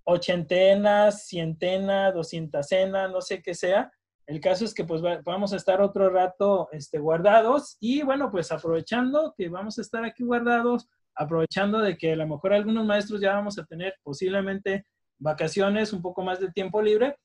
[0.04, 3.92] ochentena, cientena, doscientacena, no sé qué sea.
[4.26, 8.52] El caso es que pues vamos a estar otro rato este, guardados y bueno, pues
[8.52, 13.22] aprovechando que vamos a estar aquí guardados, aprovechando de que a lo mejor algunos maestros
[13.22, 14.86] ya vamos a tener posiblemente
[15.20, 17.16] vacaciones, un poco más de tiempo libre.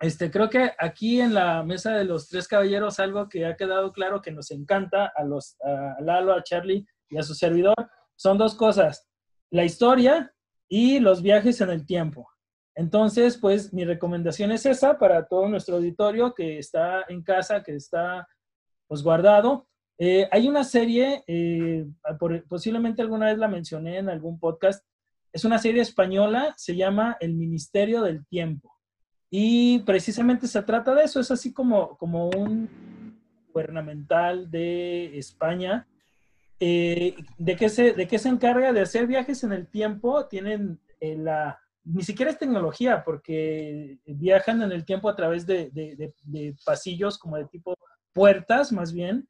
[0.00, 3.92] Este, creo que aquí en la mesa de los tres caballeros algo que ha quedado
[3.92, 7.74] claro que nos encanta a los a Lalo, a Charlie y a su servidor
[8.16, 9.08] son dos cosas,
[9.50, 10.34] la historia
[10.68, 12.28] y los viajes en el tiempo.
[12.74, 17.74] Entonces, pues mi recomendación es esa para todo nuestro auditorio que está en casa, que
[17.76, 18.26] está
[18.86, 19.66] pues guardado.
[19.98, 21.86] Eh, hay una serie, eh,
[22.48, 24.84] posiblemente alguna vez la mencioné en algún podcast,
[25.32, 28.72] es una serie española, se llama El Ministerio del Tiempo.
[29.30, 32.68] Y precisamente se trata de eso, es así como, como un
[33.48, 35.86] gubernamental de España
[36.64, 38.72] eh, ¿de, qué se, ¿De qué se encarga?
[38.72, 40.28] De hacer viajes en el tiempo.
[40.28, 41.58] Tienen eh, la...
[41.82, 46.14] Ni siquiera es tecnología, porque viajan en el tiempo a través de,
[46.64, 47.74] pasillos como de tipo
[48.12, 49.28] puertas, más bien.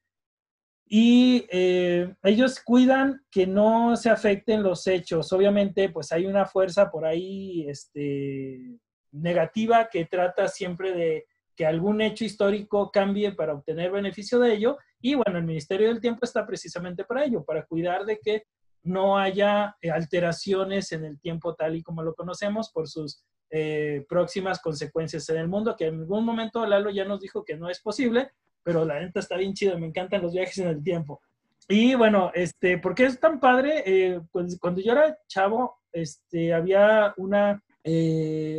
[0.84, 5.32] Y eh, ellos cuidan que no se afecten los hechos.
[5.32, 8.78] Obviamente, pues hay una fuerza por ahí este,
[9.10, 14.76] negativa que trata siempre de que algún hecho histórico cambie para obtener beneficio de ello.
[15.02, 18.44] Y bueno, el Ministerio del Tiempo está precisamente para ello, para cuidar de que
[18.84, 24.04] no haya eh, alteraciones en el tiempo tal y como lo conocemos por sus eh,
[24.08, 27.68] próximas consecuencias en el mundo, que en algún momento Lalo ya nos dijo que no
[27.68, 28.30] es posible,
[28.62, 31.20] pero la neta está bien chido, me encantan los viajes en el tiempo.
[31.68, 33.82] Y bueno, este, ¿por qué es tan padre?
[33.84, 37.62] Eh, pues, cuando yo era chavo, este, había una,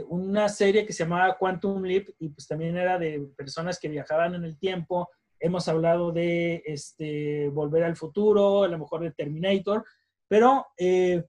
[0.08, 4.36] una serie que se llamaba Quantum Leap y pues también era de personas que viajaban
[4.36, 5.10] en el tiempo.
[5.44, 9.84] Hemos hablado de este, Volver al Futuro, a lo mejor de Terminator,
[10.30, 11.26] pero eh,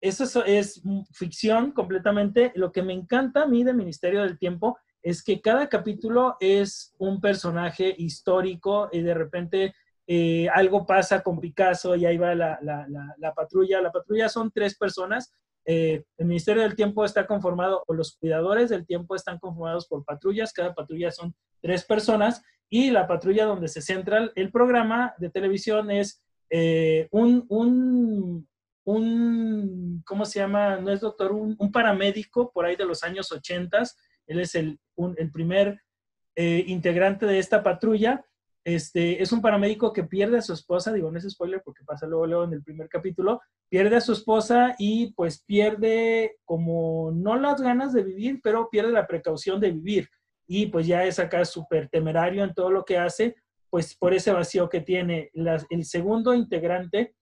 [0.00, 2.50] eso es, ficción completamente.
[2.56, 6.96] Lo que me encanta a mí de Ministerio del Tiempo es que cada capítulo es
[6.98, 9.74] un personaje histórico y de repente
[10.08, 12.58] eh, algo pasa con Picasso y ahí va la,
[13.36, 13.80] patrulla.
[13.80, 15.32] La patrulla son tres personas.
[15.64, 20.04] Eh, el Ministerio del Tiempo está conformado, o los cuidadores del tiempo están conformados por
[20.04, 20.52] patrullas.
[20.52, 22.42] Cada patrulla son tres personas
[22.74, 28.48] y la patrulla donde se centra el programa de televisión es eh, un, un,
[28.82, 30.80] un, ¿cómo se llama?
[30.80, 33.80] No es doctor, un, paramédico por ahí de los años 80.
[34.26, 34.80] Él es el,
[35.16, 35.82] el primer
[36.34, 38.26] eh, integrante de esta patrulla.
[38.64, 42.08] Este, es un paramédico que pierde a su esposa, digo, no es spoiler porque pasa
[42.08, 47.38] luego, luego en el primer capítulo, pierde a su esposa y pues pierde como no
[47.38, 50.08] las ganas de vivir, pero pierde la precaución de vivir.
[50.46, 53.36] Y pues ya es acá súper temerario en todo lo que hace,
[53.70, 55.30] pues por ese vacío que tiene.
[55.34, 57.14] el segundo integrante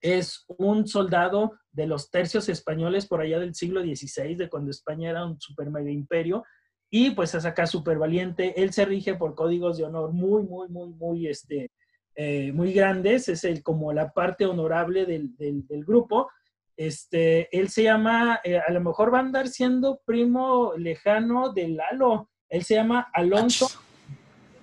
[0.00, 5.10] es un soldado de los tercios españoles por allá del siglo XVI, de cuando España
[5.10, 6.44] era un super mega imperio,
[6.90, 8.60] y pues es acá súper valiente.
[8.60, 11.70] Él se rige por códigos de honor muy, muy, muy, muy, este,
[12.16, 13.28] eh, muy grandes.
[13.28, 16.28] Es el, como la parte honorable del, del, grupo.
[16.76, 21.68] Este, él se llama, eh, a lo mejor va a andar siendo primo lejano de
[21.68, 22.28] Lalo.
[22.50, 23.68] Él se llama Alonso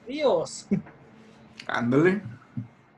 [0.08, 0.68] Ríos.
[1.66, 2.22] Ándale.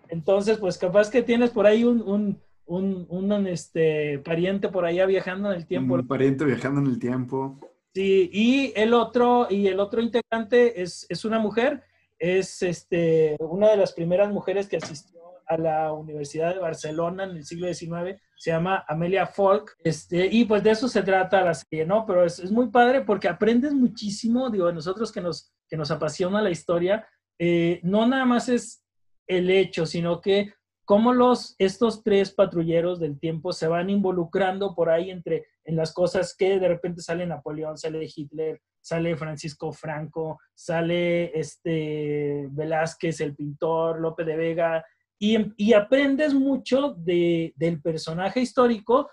[0.09, 5.05] Entonces, pues capaz que tienes por ahí un, un, un, un, este, pariente por allá
[5.05, 5.93] viajando en el tiempo.
[5.93, 7.59] Un pariente viajando en el tiempo.
[7.93, 11.83] Sí, y el otro, y el otro integrante es, es una mujer,
[12.17, 17.31] es este, una de las primeras mujeres que asistió a la Universidad de Barcelona en
[17.31, 21.55] el siglo XIX, se llama Amelia Folk, este, y pues de eso se trata la
[21.55, 22.05] serie, ¿no?
[22.05, 26.41] Pero es, es muy padre porque aprendes muchísimo, digo, nosotros que nos, que nos apasiona
[26.41, 27.05] la historia,
[27.39, 28.83] eh, no nada más es
[29.27, 30.53] el hecho, sino que
[30.85, 35.93] cómo los, estos tres patrulleros del tiempo se van involucrando por ahí entre en las
[35.93, 43.35] cosas que de repente sale Napoleón, sale Hitler, sale Francisco Franco, sale este Velázquez, el
[43.35, 44.85] pintor, Lope de Vega,
[45.19, 49.09] y, aprendes mucho de, del personaje histórico.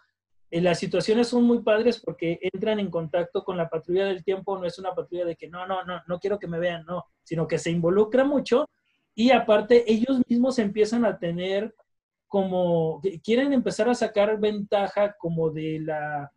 [0.51, 4.57] Eh, las situaciones son muy padres porque entran en contacto con la patrulla del tiempo,
[4.57, 7.05] no es una patrulla de que no, no, no, no quiero que me vean, no,
[7.25, 8.69] sino que se involucra mucho
[9.17, 11.75] y aparte ellos mismos empiezan a tener
[12.29, 16.33] como, quieren empezar a sacar ventaja como de la,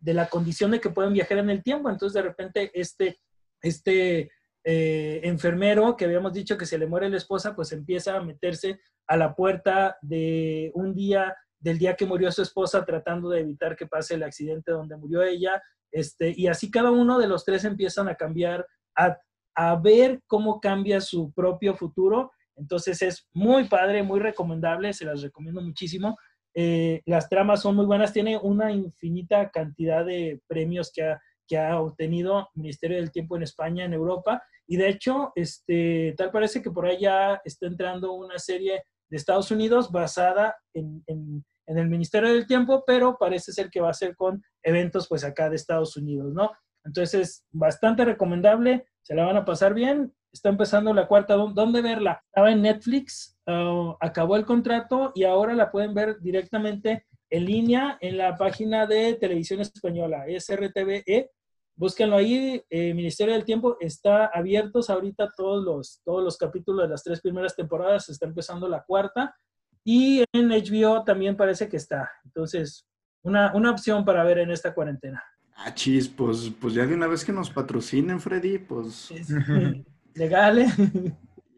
[0.00, 1.88] de la condición de que pueden viajar en el tiempo.
[1.88, 3.20] Entonces de repente este,
[3.62, 4.30] este
[4.64, 8.80] eh, enfermero que habíamos dicho que se le muere la esposa, pues empieza a meterse
[9.06, 13.76] a la puerta de un día, del día que murió su esposa, tratando de evitar
[13.76, 15.62] que pase el accidente donde murió ella.
[15.92, 19.18] Este, y así cada uno de los tres empiezan a cambiar, a,
[19.54, 22.32] a ver cómo cambia su propio futuro.
[22.56, 26.16] Entonces es muy padre, muy recomendable, se las recomiendo muchísimo.
[26.54, 31.58] Eh, las tramas son muy buenas, tiene una infinita cantidad de premios que ha, que
[31.58, 36.62] ha obtenido Ministerio del Tiempo en España, en Europa, y de hecho, este, tal parece
[36.62, 42.32] que por allá está entrando una serie de Estados Unidos basada en, en, el Ministerio
[42.32, 45.96] del Tiempo, pero parece ser que va a ser con eventos pues acá de Estados
[45.96, 46.50] Unidos, ¿no?
[46.84, 50.12] Entonces, bastante recomendable, se la van a pasar bien.
[50.30, 52.22] Está empezando la cuarta, ¿dónde verla?
[52.26, 57.98] Estaba en Netflix, uh, acabó el contrato y ahora la pueden ver directamente en línea
[58.00, 61.30] en la página de Televisión Española, SRTVE.
[61.74, 66.90] Búsquenlo ahí, eh, Ministerio del Tiempo está abiertos ahorita todos los, todos los capítulos de
[66.90, 69.34] las tres primeras temporadas, está empezando la cuarta
[69.82, 72.08] y en HBO también parece que está.
[72.24, 72.86] Entonces,
[73.22, 75.20] una, una opción para ver en esta cuarentena.
[75.56, 79.10] Ah, chis, pues, pues ya de una vez que nos patrocinen, Freddy, pues.
[80.14, 80.68] Legal, ¿eh?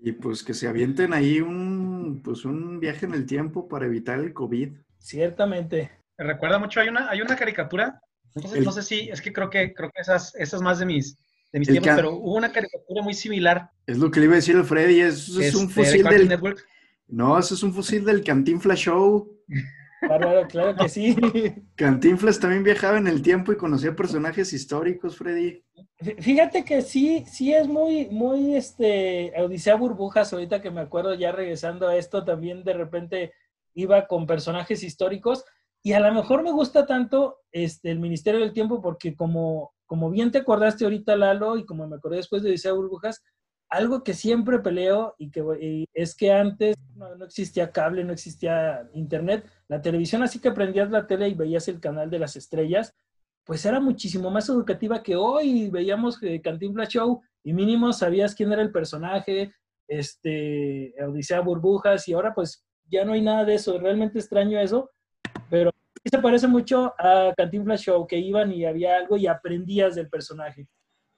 [0.01, 4.19] Y pues que se avienten ahí un, pues un viaje en el tiempo para evitar
[4.19, 4.71] el COVID.
[5.07, 5.93] Ciertamente.
[6.19, 8.01] Me recuerda mucho, hay una, hay una caricatura,
[8.35, 11.17] no sé, si, es que creo que, creo que esas, esas más de mis,
[11.53, 13.71] de mis tiempos, pero hubo una caricatura muy similar.
[13.87, 16.29] Es lo que le iba a decir al Freddy, eso es, un fusil del...
[16.29, 16.59] Network.
[17.07, 19.31] No, eso es un fusil del Cantinflas Show.
[20.09, 21.17] Bárbaro, claro que sí.
[21.77, 25.63] Cantinflas también viajaba en el tiempo y conocía personajes históricos, Freddy.
[26.19, 31.31] Fíjate que sí, sí es muy, muy, este, Odisea Burbujas, ahorita que me acuerdo ya
[31.31, 33.33] regresando a esto, también de repente
[33.77, 35.45] iba con personajes históricos
[35.83, 40.11] y a lo mejor me gusta tanto este, el Ministerio del Tiempo porque como, como
[40.11, 43.23] bien te acordaste ahorita, Lalo, y como me acordé después de Odisea Burbujas,
[43.69, 49.49] algo que siempre peleo y que es que antes no, existía cable, no existía internet,
[49.69, 52.95] la televisión así que prendías la tele y veías el canal de las estrellas
[53.47, 55.71] pues era muchísimo más educativa que hoy.
[55.71, 59.55] Veíamos que Cantinflas Show y mínimo sabías quién era el personaje,
[59.89, 63.79] este, Odisea Burbujas, y ahora pues ya no hay nada de eso.
[63.79, 64.91] Realmente extraño eso,
[65.51, 65.71] pero
[66.05, 70.69] se parece mucho a Cantinflas Show, que iban y había algo y aprendías del personaje.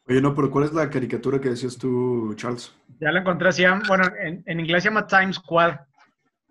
[0.07, 2.74] Oye, no, pero ¿cuál es la caricatura que decías tú, Charles?
[2.98, 5.76] Ya la encontré, se bueno, en, en inglés se llama Times Squad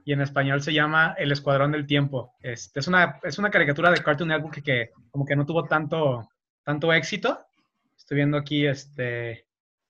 [0.06, 2.36] y en español se llama El Escuadrón del Tiempo.
[2.40, 6.30] Este, es, una, es una caricatura de Cartoon Network que, como que no tuvo tanto,
[6.64, 7.46] tanto éxito.
[7.98, 9.48] Estoy viendo aquí, este,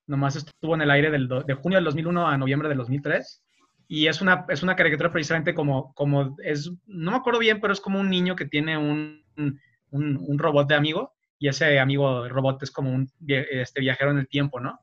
[0.07, 3.43] nomás estuvo en el aire del de junio del 2001 a noviembre del 2003.
[3.87, 7.73] Y es una, es una caricatura precisamente como, como es, no me acuerdo bien, pero
[7.73, 12.27] es como un niño que tiene un, un, un robot de amigo y ese amigo
[12.27, 14.79] robot es como un este, viajero en el tiempo, ¿no?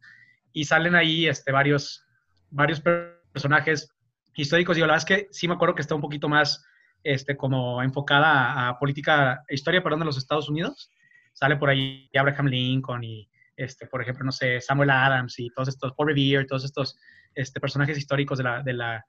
[0.53, 2.05] Y salen ahí este, varios,
[2.51, 3.93] varios personajes
[4.37, 6.65] históricos, digo, la verdad es que sí me acuerdo que está un poquito más
[7.03, 10.91] este, como enfocada a, política, historia, perdón, de los Estados Unidos.
[11.33, 15.69] Sale por ahí Abraham Lincoln y, este, por ejemplo, no sé, Samuel Adams y todos
[15.69, 16.97] estos, Paul Revere, todos estos
[17.35, 19.05] este, personajes históricos de la, de la,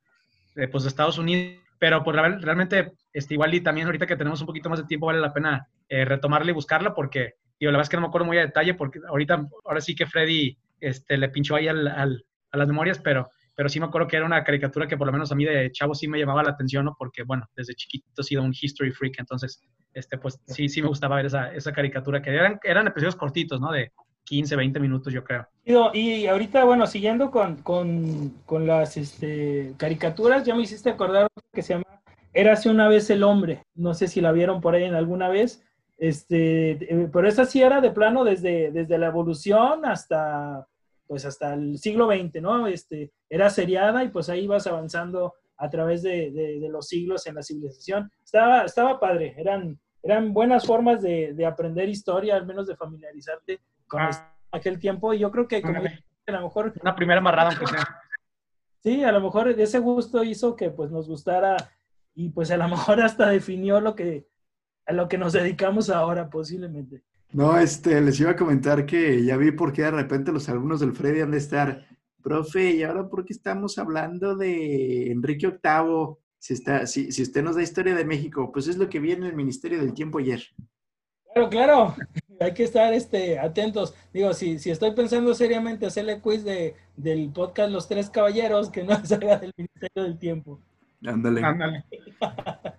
[0.56, 1.62] de, pues, de Estados Unidos.
[1.78, 5.08] Pero pues realmente, este, igual y también ahorita que tenemos un poquito más de tiempo,
[5.08, 8.08] vale la pena eh, retomarla y buscarla porque, digo, la verdad es que no me
[8.08, 11.86] acuerdo muy a detalle porque ahorita, ahora sí que Freddy este, le pinchó ahí al,
[11.88, 15.08] al, a las memorias, pero pero sí me acuerdo que era una caricatura que por
[15.08, 16.96] lo menos a mí de chavo sí me llamaba la atención, ¿no?
[17.00, 19.62] Porque, bueno, desde chiquito he sido un history freak, entonces,
[19.94, 23.62] este, pues sí, sí me gustaba ver esa, esa caricatura, que eran, eran episodios cortitos,
[23.62, 23.72] ¿no?
[23.72, 23.94] De
[24.26, 25.48] 15, 20 minutos, yo creo.
[25.94, 31.62] Y ahorita, bueno, siguiendo con, con, con las este, caricaturas, ya me hiciste acordar que
[31.62, 31.86] se llama
[32.34, 35.64] Érase una vez el hombre, no sé si la vieron por ahí en alguna vez,
[35.98, 40.68] este, eh, pero esa sí era de plano desde, desde la evolución hasta
[41.08, 42.68] pues hasta el siglo XX, ¿no?
[42.68, 47.36] Este, era seriada y pues ahí vas avanzando a través de, de, los siglos en
[47.36, 48.12] la civilización.
[48.24, 53.62] Estaba, estaba padre, eran, eran buenas formas de, de aprender historia, al menos de familiarizarte
[53.88, 54.36] con ah.
[54.52, 56.74] aquel tiempo y yo creo que como a lo mejor...
[56.82, 57.88] Una primera amarrada, aunque sea.
[58.84, 61.58] Sí, a lo mejor ese gusto hizo que pues nos gustara
[62.14, 64.28] y pues a lo mejor hasta definió lo que,
[64.86, 67.04] a lo que nos dedicamos ahora posiblemente.
[67.32, 70.82] No, este, les iba a comentar que ya vi por qué de repente los alumnos
[70.82, 71.88] del Freddy han de estar,
[72.22, 76.18] profe, ¿y ahora por qué estamos hablando de Enrique VIII?
[76.38, 79.26] Si, está, si, si usted nos da historia de México, pues es lo que viene
[79.26, 80.44] en el Ministerio del Tiempo ayer.
[81.36, 81.96] Claro, claro,
[82.40, 83.94] hay que estar este, atentos.
[84.14, 88.84] Digo, si, si estoy pensando seriamente hacerle quiz de, del podcast Los Tres Caballeros, que
[88.84, 90.60] no salga del Ministerio del Tiempo.
[91.06, 91.44] Ándale.
[91.44, 91.86] Ándale.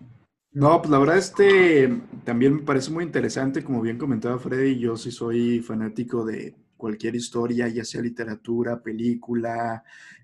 [0.53, 4.97] No, pues la verdad este también me parece muy interesante, como bien comentaba Freddy, yo
[4.97, 9.83] sí soy fanático de cualquier historia, ya sea literatura, película,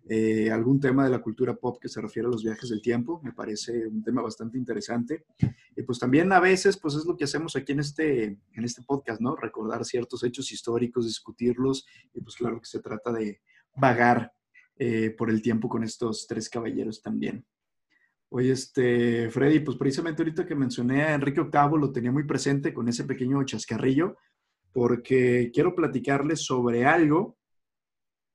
[0.09, 3.21] eh, algún tema de la cultura pop que se refiere a los viajes del tiempo,
[3.23, 5.25] me parece un tema bastante interesante.
[5.77, 8.83] Y pues también a veces, pues es lo que hacemos aquí en este, en este
[8.83, 9.37] podcast, ¿no?
[9.37, 13.41] Recordar ciertos hechos históricos, discutirlos, y pues claro que se trata de
[13.77, 14.33] vagar
[14.77, 17.45] eh, por el tiempo con estos tres caballeros también.
[18.35, 22.73] Oye, este, Freddy, pues precisamente ahorita que mencioné a Enrique VIII lo tenía muy presente
[22.73, 24.17] con ese pequeño chascarrillo,
[24.73, 27.37] porque quiero platicarles sobre algo.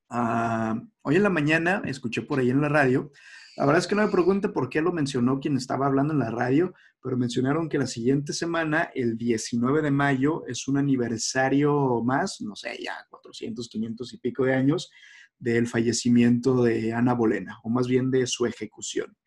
[0.09, 3.11] Ah, hoy en la mañana escuché por ahí en la radio,
[3.57, 6.19] la verdad es que no me pregunte por qué lo mencionó quien estaba hablando en
[6.19, 12.03] la radio, pero mencionaron que la siguiente semana, el 19 de mayo, es un aniversario
[12.03, 14.91] más, no sé, ya 400, 500 y pico de años,
[15.39, 19.17] del fallecimiento de Ana Bolena, o más bien de su ejecución.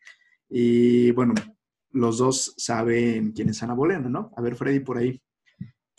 [0.47, 1.33] Y bueno,
[1.89, 4.31] los dos saben quién es Ana Bolena, ¿no?
[4.37, 5.21] A ver, Freddy, por ahí.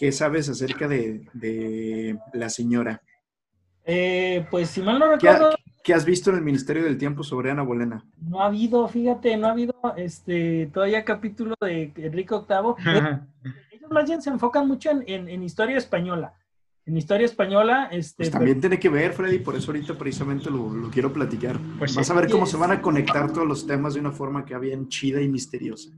[0.03, 3.01] ¿Qué sabes acerca de, la señora?
[3.85, 5.55] Eh, pues si mal no recuerdo.
[5.85, 8.05] ¿Qué, has visto en el Ministerio del Tiempo sobre Ana Bolena?
[8.19, 12.81] No ha habido, fíjate, no ha habido este todavía capítulo de Enrique VIII.
[13.71, 16.35] Ellos más bien se enfocan mucho en historia española
[16.87, 17.89] en historia española.
[17.93, 21.59] Este, pues también tiene que ver, Freddy, por eso ahorita precisamente lo, quiero platicar.
[21.79, 24.45] Pues Vas a ver cómo se van a conectar todos los temas de una forma
[24.45, 25.91] que bien chida y misteriosa.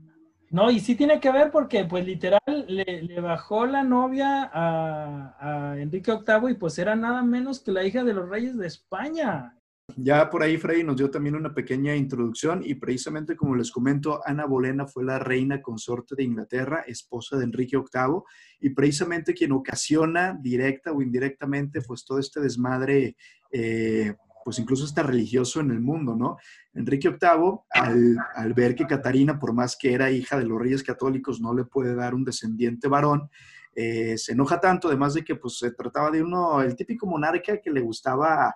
[0.51, 6.11] No, y sí tiene que ver porque, pues, literal, le, bajó la novia a, Enrique
[6.11, 9.57] VIII y pues era nada menos que la hija de los reyes de España.
[9.97, 14.21] ya por ahí Freddy nos dio también una pequeña introducción y precisamente como les comento,
[14.25, 18.21] Ana Bolena fue la reina consorte de Inglaterra, esposa de Enrique VIII
[18.61, 23.15] y precisamente quien ocasiona directa o indirectamente pues todo este desmadre,
[23.51, 24.15] eh,
[24.45, 26.37] pues incluso está religioso en el mundo, ¿no?
[26.75, 30.83] Enrique VIII, al, al, ver que Catarina, por más que era hija de los reyes
[30.83, 33.31] católicos, no le puede dar un descendiente varón,
[33.73, 37.59] eh, se enoja tanto, además de que pues se trataba de uno, el típico monarca
[37.59, 38.53] que le gustaba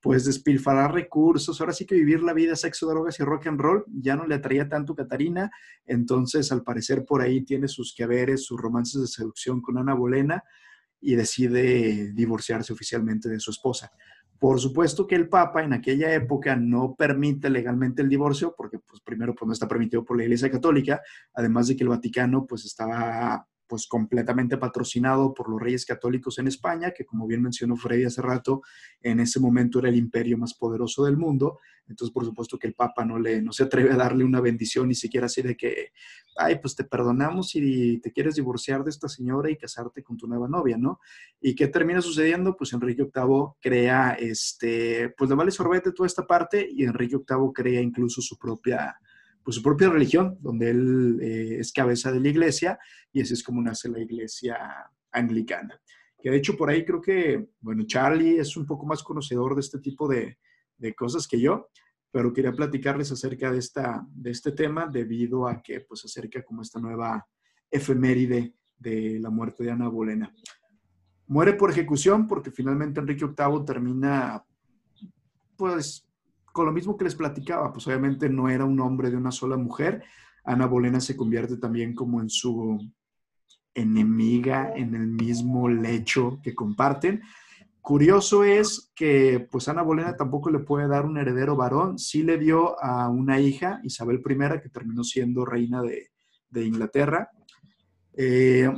[0.00, 3.84] pues despilfarrar recursos, ahora sí que vivir la vida, sexo, drogas y rock and roll,
[3.92, 5.50] ya no le atraía tanto Catarina,
[5.84, 10.42] entonces al parecer por ahí tiene sus queveres, sus romances de seducción con Ana Bolena
[10.98, 13.92] y decide divorciarse oficialmente de su esposa.
[14.38, 19.00] Por supuesto que el Papa en aquella época no permite legalmente el divorcio, porque pues
[19.00, 21.00] primero pues no está permitido por la Iglesia Católica,
[21.34, 26.48] además de que el Vaticano pues estaba pues completamente patrocinado por los reyes católicos en
[26.48, 28.62] España, que como bien mencionó Freddy hace rato,
[29.00, 31.58] en ese momento era el imperio más poderoso del mundo.
[31.88, 34.88] Entonces, por supuesto que el Papa no, le, no se atreve a darle una bendición,
[34.88, 35.92] ni siquiera así de que,
[36.36, 40.26] ay, pues te perdonamos y te quieres divorciar de esta señora y casarte con tu
[40.26, 41.00] nueva novia, ¿no?
[41.40, 42.56] ¿Y qué termina sucediendo?
[42.56, 47.52] Pues Enrique VIII crea, este, pues le vale sorbete toda esta parte y Enrique VIII
[47.54, 48.96] crea incluso su propia
[49.46, 52.80] pues, su propia religión, donde él eh, es cabeza de la iglesia
[53.12, 54.58] y así es como nace la iglesia
[55.12, 55.80] anglicana.
[56.20, 59.60] Que de hecho por ahí creo que, bueno, Charlie es un poco más conocedor de
[59.60, 60.38] este tipo de,
[60.76, 61.68] de cosas que yo,
[62.10, 66.62] pero quería platicarles acerca de, esta, de este tema debido a que pues acerca como
[66.62, 67.24] esta nueva
[67.70, 70.34] efeméride de la muerte de Ana Bolena.
[71.28, 74.44] Muere por ejecución porque finalmente Enrique VIII termina
[75.56, 76.05] pues
[76.56, 79.58] con lo mismo que les platicaba, pues obviamente no era un hombre de una sola
[79.58, 80.02] mujer.
[80.42, 82.80] Ana Bolena se convierte también como en su
[83.74, 87.20] enemiga en el mismo lecho que comparten.
[87.82, 92.38] Curioso es que pues Ana Bolena tampoco le puede dar un heredero varón, sí le
[92.38, 96.08] dio a una hija, Isabel I, que terminó siendo reina de,
[96.64, 97.28] Inglaterra,
[98.14, 98.70] eh,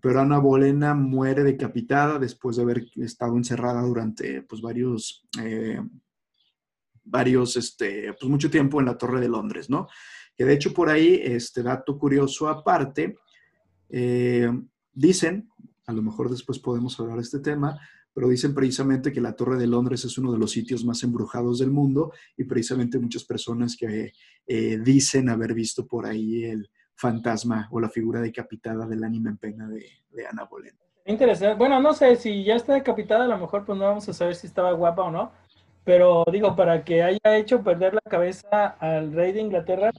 [0.00, 5.80] pero Ana Bolena muere decapitada después de haber estado encerrada durante pues varios eh,
[7.04, 9.88] varios, este, pues mucho tiempo en la Torre de Londres, ¿no?
[10.36, 13.16] Que de hecho por ahí, este dato curioso aparte,
[13.90, 14.50] eh,
[14.92, 15.48] dicen,
[15.86, 17.78] a lo mejor después podemos hablar de este tema,
[18.12, 21.58] pero dicen precisamente que la Torre de Londres es uno de los sitios más embrujados
[21.58, 24.12] del mundo y precisamente muchas personas que
[24.46, 29.36] eh, dicen haber visto por ahí el fantasma o la figura decapitada del ánima en
[29.38, 30.78] pena de, de Ana Boleyn.
[31.06, 31.58] Interesante.
[31.58, 34.36] Bueno, no sé, si ya está decapitada, a lo mejor pues no vamos a saber
[34.36, 35.32] si estaba guapa o no,
[35.84, 39.92] pero digo, para que haya hecho perder la cabeza al rey de Inglaterra,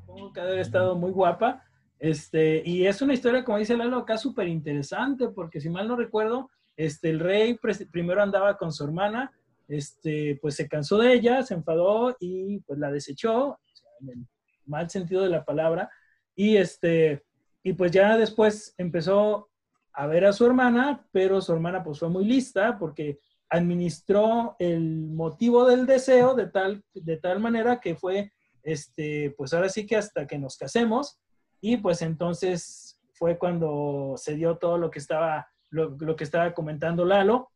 [0.00, 1.64] supongo que haber estado muy guapa.
[1.98, 5.96] Este, y es una historia, como dice Lalo, acá súper interesante, porque si mal no
[5.96, 7.58] recuerdo, este, el rey
[7.90, 9.32] primero andaba con su hermana,
[9.68, 13.58] este, pues se cansó de ella, se enfadó y pues la desechó,
[14.00, 14.26] en el
[14.66, 15.90] mal sentido de la palabra,
[16.34, 17.24] y este,
[17.62, 19.48] y pues ya después empezó
[19.92, 23.20] a ver a su hermana, pero su hermana pues fue muy lista porque
[23.54, 28.32] administró el motivo del deseo de tal, de tal manera que fue,
[28.62, 31.20] este, pues ahora sí que hasta que nos casemos.
[31.60, 37.04] Y pues entonces fue cuando se dio todo lo que estaba, lo, que estaba comentando
[37.04, 37.52] Lalo,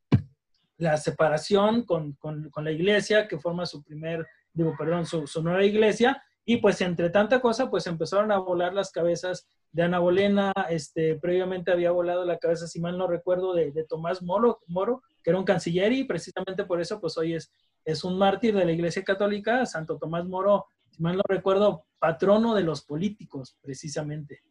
[0.76, 5.42] la separación con, con, con, la iglesia que forma su primer, digo, perdón, su, su
[5.42, 6.22] nueva iglesia.
[6.44, 11.16] Y pues entre tanta cosa pues empezaron a volar las cabezas de Ana Bolena, este,
[11.16, 15.38] previamente había volado la cabeza, si mal no recuerdo, de, Tomás Moro, Moro, que era
[15.38, 17.52] un canciller y precisamente por eso, pues hoy es,
[17.84, 22.54] es un mártir de la Iglesia Católica, Santo Tomás Moro, si mal no recuerdo, patrono
[22.54, 24.42] de los políticos, precisamente.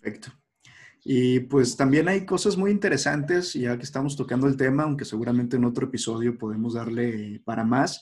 [0.00, 0.32] Perfecto.
[1.04, 5.56] Y pues también hay cosas muy interesantes, ya que estamos tocando el tema, aunque seguramente
[5.56, 8.00] en otro episodio podemos darle para más,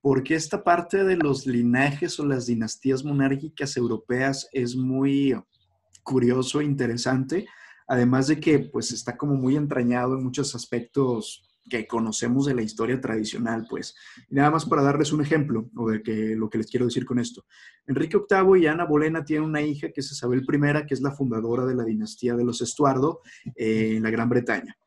[0.00, 5.34] porque esta parte de los linajes o las dinastías monárquicas europeas es muy
[6.08, 7.46] curioso, interesante,
[7.86, 12.62] además de que pues está como muy entrañado en muchos aspectos que conocemos de la
[12.62, 13.94] historia tradicional, pues.
[14.30, 17.04] Y nada más para darles un ejemplo, o de que, lo que les quiero decir
[17.04, 17.44] con esto.
[17.86, 21.10] Enrique VIII y Ana Bolena tienen una hija que es Isabel I, que es la
[21.10, 23.20] fundadora de la dinastía de los Estuardo
[23.54, 24.78] eh, en la Gran Bretaña,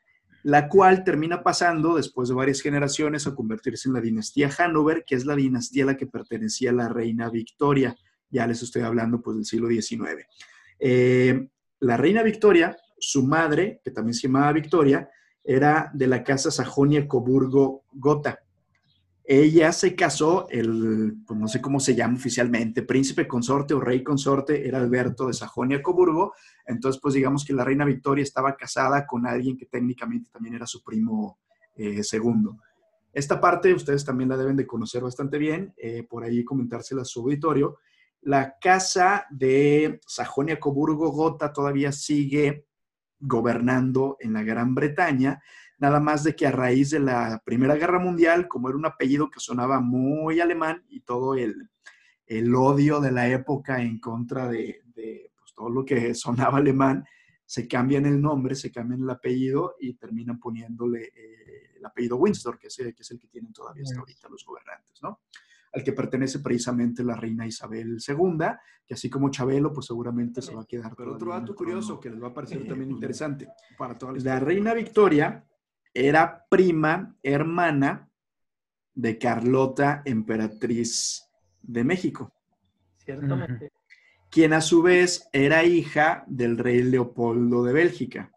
[0.41, 5.13] la cual termina pasando, después de varias generaciones, a convertirse en la dinastía Hanover, que
[5.13, 7.95] es la dinastía a la que pertenecía la reina Victoria.
[8.31, 10.25] Ya les estoy hablando, pues, del siglo XIX.
[10.83, 11.47] Eh,
[11.79, 15.07] la reina Victoria, su madre, que también se llamaba Victoria,
[15.43, 18.39] era de la casa Sajonia Coburgo Gotha.
[19.23, 24.03] Ella se casó, el, pues no sé cómo se llama oficialmente, príncipe consorte o rey
[24.03, 26.33] consorte era Alberto de Sajonia Coburgo.
[26.65, 30.65] Entonces, pues digamos que la reina Victoria estaba casada con alguien que técnicamente también era
[30.65, 31.37] su primo
[31.75, 32.57] eh, segundo.
[33.13, 37.05] Esta parte ustedes también la deben de conocer bastante bien, eh, por ahí comentársela a
[37.05, 37.77] su auditorio.
[38.21, 42.67] La casa de Sajonia-Coburgo-Gotha todavía sigue
[43.19, 45.41] gobernando en la Gran Bretaña,
[45.77, 49.29] nada más de que a raíz de la Primera Guerra Mundial, como era un apellido
[49.29, 51.69] que sonaba muy alemán y todo el,
[52.27, 57.03] el odio de la época en contra de, pues, todo lo que sonaba alemán,
[57.45, 62.57] se cambian el nombre, se cambian el apellido y terminan poniéndole eh, el apellido Windsor,
[62.57, 65.21] que es, el, que es el que tienen todavía hasta ahorita los gobernantes, ¿no?
[65.73, 68.45] Al que pertenece precisamente la reina Isabel II,
[68.85, 70.95] que así como Chabelo, pues seguramente se va a quedar.
[70.95, 73.47] Pero otro dato curioso que les va a parecer también interesante.
[73.77, 75.45] Para toda la reina Victoria
[75.93, 78.09] era prima, hermana
[78.93, 81.29] de Carlota, emperatriz
[81.61, 82.33] de México.
[82.97, 83.71] Ciertamente.
[84.29, 88.31] Quien a su vez era hija del rey Leopoldo de Bélgica.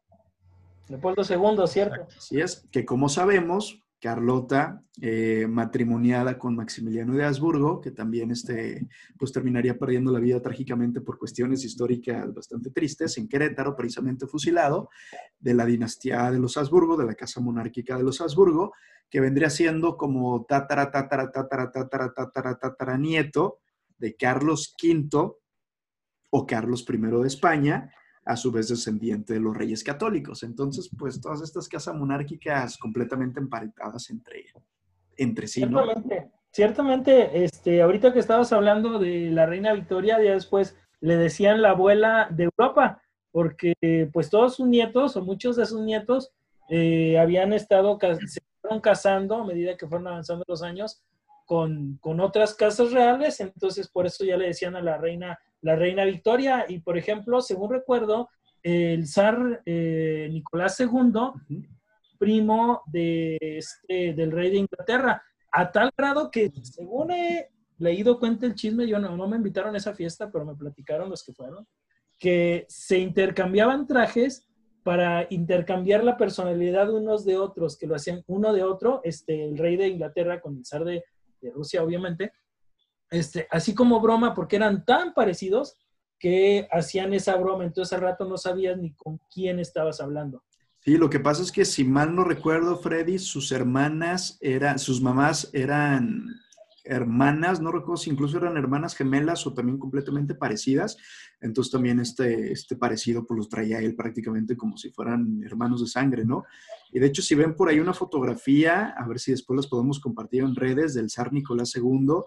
[0.88, 2.06] Leopoldo II, ¿cierto?
[2.16, 8.86] Así es, que como sabemos, Carlota, eh, matrimoniada con Maximiliano de Habsburgo, que también este,
[9.18, 14.90] pues terminaría perdiendo la vida trágicamente por cuestiones históricas bastante tristes, en Querétaro, precisamente fusilado,
[15.38, 18.74] de la dinastía de los Habsburgo, de la casa monárquica de los Habsburgo,
[19.08, 23.60] que vendría siendo como tatara, tatara, tatara, tatara, tatara, tatara, nieto
[23.96, 25.32] de Carlos V
[26.28, 27.90] o Carlos I de España,
[28.24, 30.42] a su vez descendiente de los reyes católicos.
[30.42, 34.46] Entonces, pues todas estas casas monárquicas completamente emparentadas entre,
[35.16, 35.84] entre sí, ¿no?
[35.84, 41.60] Ciertamente, ciertamente, este, ahorita que estabas hablando de la reina Victoria, ya después le decían
[41.60, 43.74] la abuela de Europa, porque
[44.12, 46.32] pues todos sus nietos o muchos de sus nietos
[46.70, 51.02] eh, habían estado, se fueron casando a medida que fueron avanzando los años
[51.44, 55.74] con, con otras casas reales, entonces por eso ya le decían a la reina la
[55.76, 56.66] reina Victoria.
[56.68, 58.28] Y, por ejemplo, según recuerdo,
[58.62, 61.66] el zar eh, Nicolás II,
[62.18, 68.46] primo de este, del rey de Inglaterra, a tal grado que, según he leído cuenta
[68.46, 71.32] el chisme, yo no, no me invitaron a esa fiesta, pero me platicaron los que
[71.32, 71.66] fueron,
[72.18, 74.46] que se intercambiaban trajes
[74.82, 79.56] para intercambiar la personalidad unos de otros, que lo hacían uno de otro, este, el
[79.56, 81.04] rey de Inglaterra con el zar de,
[81.40, 82.32] de Rusia, obviamente,
[83.14, 85.76] este, así como broma, porque eran tan parecidos
[86.18, 87.64] que hacían esa broma.
[87.64, 90.42] Entonces al rato no sabías ni con quién estabas hablando.
[90.80, 95.00] Sí, lo que pasa es que si mal no recuerdo, Freddy, sus hermanas eran, sus
[95.00, 96.26] mamás eran
[96.84, 100.98] hermanas, no recuerdo si incluso eran hermanas gemelas o también completamente parecidas.
[101.40, 105.86] Entonces también este, este parecido pues los traía él prácticamente como si fueran hermanos de
[105.86, 106.44] sangre, ¿no?
[106.92, 109.98] Y de hecho si ven por ahí una fotografía, a ver si después las podemos
[109.98, 112.22] compartir en redes del zar Nicolás II,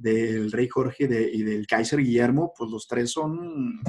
[0.00, 3.80] del rey Jorge y del Kaiser Guillermo, pues los tres son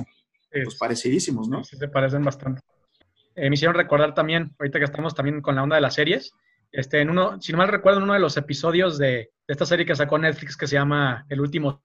[0.51, 1.63] pues, parecidísimos, ¿no?
[1.63, 2.61] Sí, se parecen bastante.
[3.35, 6.33] Eh, me hicieron recordar también, ahorita que estamos también con la onda de las series,
[6.71, 9.85] este, en uno, si no mal recuerdo, en uno de los episodios de, esta serie
[9.85, 11.83] que sacó Netflix que se llama El último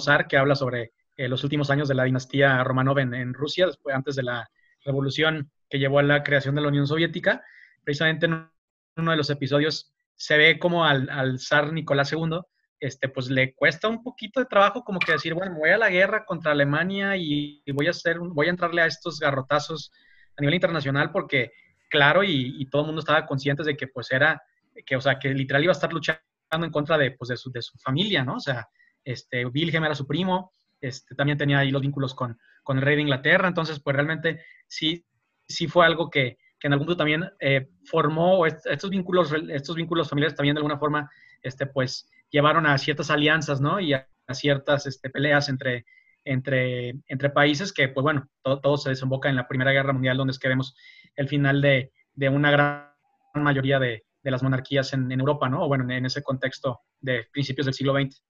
[0.00, 3.94] zar, que habla sobre eh, los últimos años de la dinastía Romanov en, Rusia, después,
[3.94, 4.48] antes de la
[4.84, 7.42] revolución que llevó a la creación de la Unión Soviética.
[7.84, 8.48] Precisamente en
[8.96, 12.40] uno de los episodios se ve como al, al zar Nicolás II
[12.80, 15.90] este, pues le cuesta un poquito de trabajo como que decir, bueno, voy a la
[15.90, 19.92] guerra contra Alemania y, voy a hacer, voy a entrarle a estos garrotazos
[20.36, 21.52] a nivel internacional porque,
[21.88, 24.42] claro, y, todo el mundo estaba consciente de que pues era,
[24.84, 26.20] que, o sea, que literal iba a estar luchando
[26.52, 28.34] en contra de, pues, de, su, de su familia, ¿no?
[28.34, 28.68] O sea,
[29.04, 32.96] este, Wilhelm era su primo, este, también tenía ahí los vínculos con, con el rey
[32.96, 35.04] de Inglaterra, entonces, pues realmente sí,
[35.48, 40.08] sí fue algo que, que en algún punto también eh, formó estos vínculos, estos vínculos
[40.08, 41.10] familiares también de alguna forma,
[41.42, 43.80] este, pues, llevaron a ciertas alianzas, ¿no?
[43.80, 45.86] Y a, ciertas este, peleas entre,
[46.24, 50.16] entre, entre países que, pues bueno, todo, todo, se desemboca en la Primera Guerra Mundial,
[50.16, 50.74] donde es que vemos
[51.14, 52.90] el final de, de una gran
[53.34, 55.64] mayoría de, de las monarquías en, en, Europa, ¿no?
[55.64, 58.20] O bueno, en ese contexto de principios del siglo XX.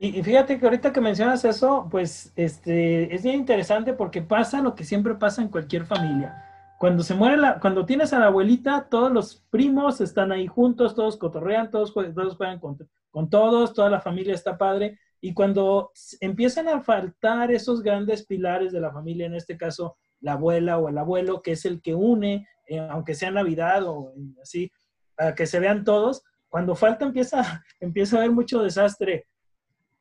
[0.00, 4.74] Y, fíjate que ahorita que mencionas eso, pues este, es bien interesante porque pasa lo
[4.74, 6.44] que siempre pasa en cualquier familia.
[6.78, 10.94] Cuando se muere la, cuando tienes a la abuelita, todos los primos están ahí juntos,
[10.94, 12.78] todos cotorrean, todos, todos juegan con,
[13.10, 14.98] con todos, toda la familia está padre.
[15.20, 15.90] Y cuando
[16.20, 20.88] empiezan a faltar esos grandes pilares de la familia, en este caso la abuela o
[20.88, 24.70] el abuelo, que es el que une, eh, aunque sea Navidad o así,
[25.14, 29.26] para que se vean todos, cuando falta empieza, empieza a haber mucho desastre.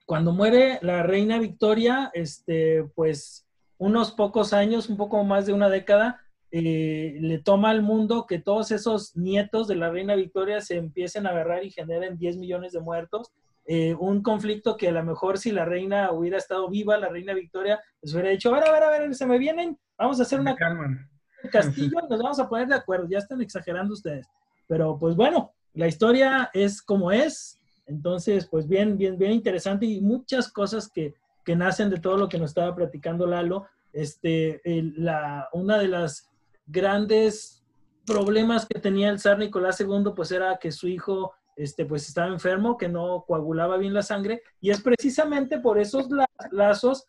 [0.06, 3.46] Cuando muere la reina Victoria, este, pues
[3.78, 6.22] unos pocos años, un poco más de una década,
[6.52, 11.28] eh, le toma al mundo que todos esos nietos de la reina Victoria se empiecen
[11.28, 13.32] a agarrar y generen 10 millones de muertos.
[13.66, 17.34] Eh, un conflicto que a lo mejor si la reina hubiera estado viva, la reina
[17.34, 20.24] Victoria, les hubiera dicho, a ver, a ver, a ver, se me vienen, vamos a
[20.24, 21.10] hacer una calma.
[21.52, 24.26] castillo y nos vamos a poner de acuerdo, ya están exagerando ustedes.
[24.68, 30.02] Pero pues bueno, la historia es como es, entonces, pues bien, bien, bien interesante y
[30.02, 33.66] muchas cosas que, que nacen de todo lo que nos estaba platicando Lalo.
[33.94, 34.62] Este,
[34.98, 36.30] la, una de las
[36.68, 37.64] grandes
[38.06, 42.28] problemas que tenía el zar Nicolás II, pues era que su hijo este, pues estaba
[42.28, 46.08] enfermo, que no coagulaba bien la sangre, y es precisamente por esos
[46.52, 47.06] lazos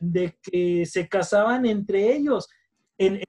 [0.00, 2.48] de, que se casaban entre ellos.
[2.98, 3.22] En,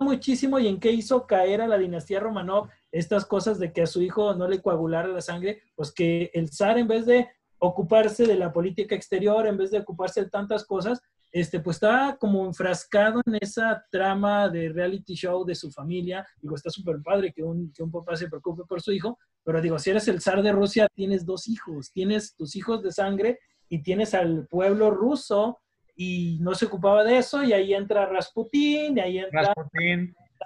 [0.00, 3.86] muchísimo y en qué hizo caer a la dinastía Romanov estas cosas de que a
[3.86, 7.28] su hijo no le coagulara la sangre, pues que el zar en vez de
[7.58, 11.00] ocuparse de la política exterior, en vez de ocuparse de tantas cosas,
[11.38, 16.26] este, pues estaba como enfrascado en esa trama de reality show de su familia.
[16.40, 19.60] Digo, está súper padre que un, que un papá se preocupe por su hijo, pero
[19.60, 23.38] digo, si eres el zar de Rusia, tienes dos hijos, tienes tus hijos de sangre
[23.68, 25.58] y tienes al pueblo ruso
[25.94, 29.54] y no se ocupaba de eso y ahí entra Rasputín y ahí entra la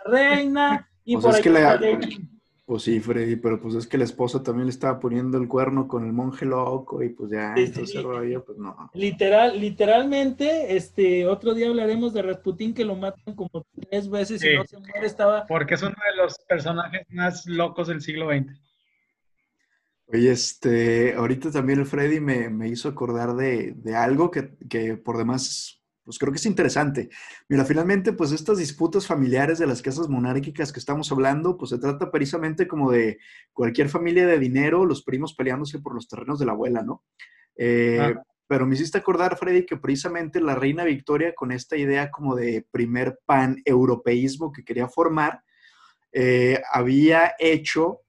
[0.07, 2.19] reina y pues por ahí
[2.71, 5.89] pues sí, Freddy, pero pues es que la esposa también le estaba poniendo el cuerno
[5.89, 8.89] con el monje loco y pues ya, entonces pues no.
[8.95, 14.55] Literal, literalmente, este, otro día hablaremos de Rasputín que lo matan como tres veces y
[14.55, 15.49] no se muere, estaba...
[15.49, 18.57] Porque es uno de los personajes más locos del siglo XX.
[20.07, 24.97] Oye, este, ahorita también el Freddy me, me hizo acordar de, de algo que, que
[24.97, 27.11] por demás pues creo que es interesante.
[27.49, 31.79] Mira, finalmente, pues estas disputas familiares de las casas monárquicas que estamos hablando, pues se
[31.79, 33.19] trata precisamente como de
[33.53, 37.05] cualquier familia de dinero, los primos peleándose por los terrenos de la abuela, ¿no?
[37.57, 38.15] Eh,
[38.47, 42.67] pero me hiciste acordar, Freddy, que precisamente la reina Victoria, con esta idea como de
[42.73, 45.43] primer pan-europeísmo que quería formar,
[46.13, 48.01] eh, había hecho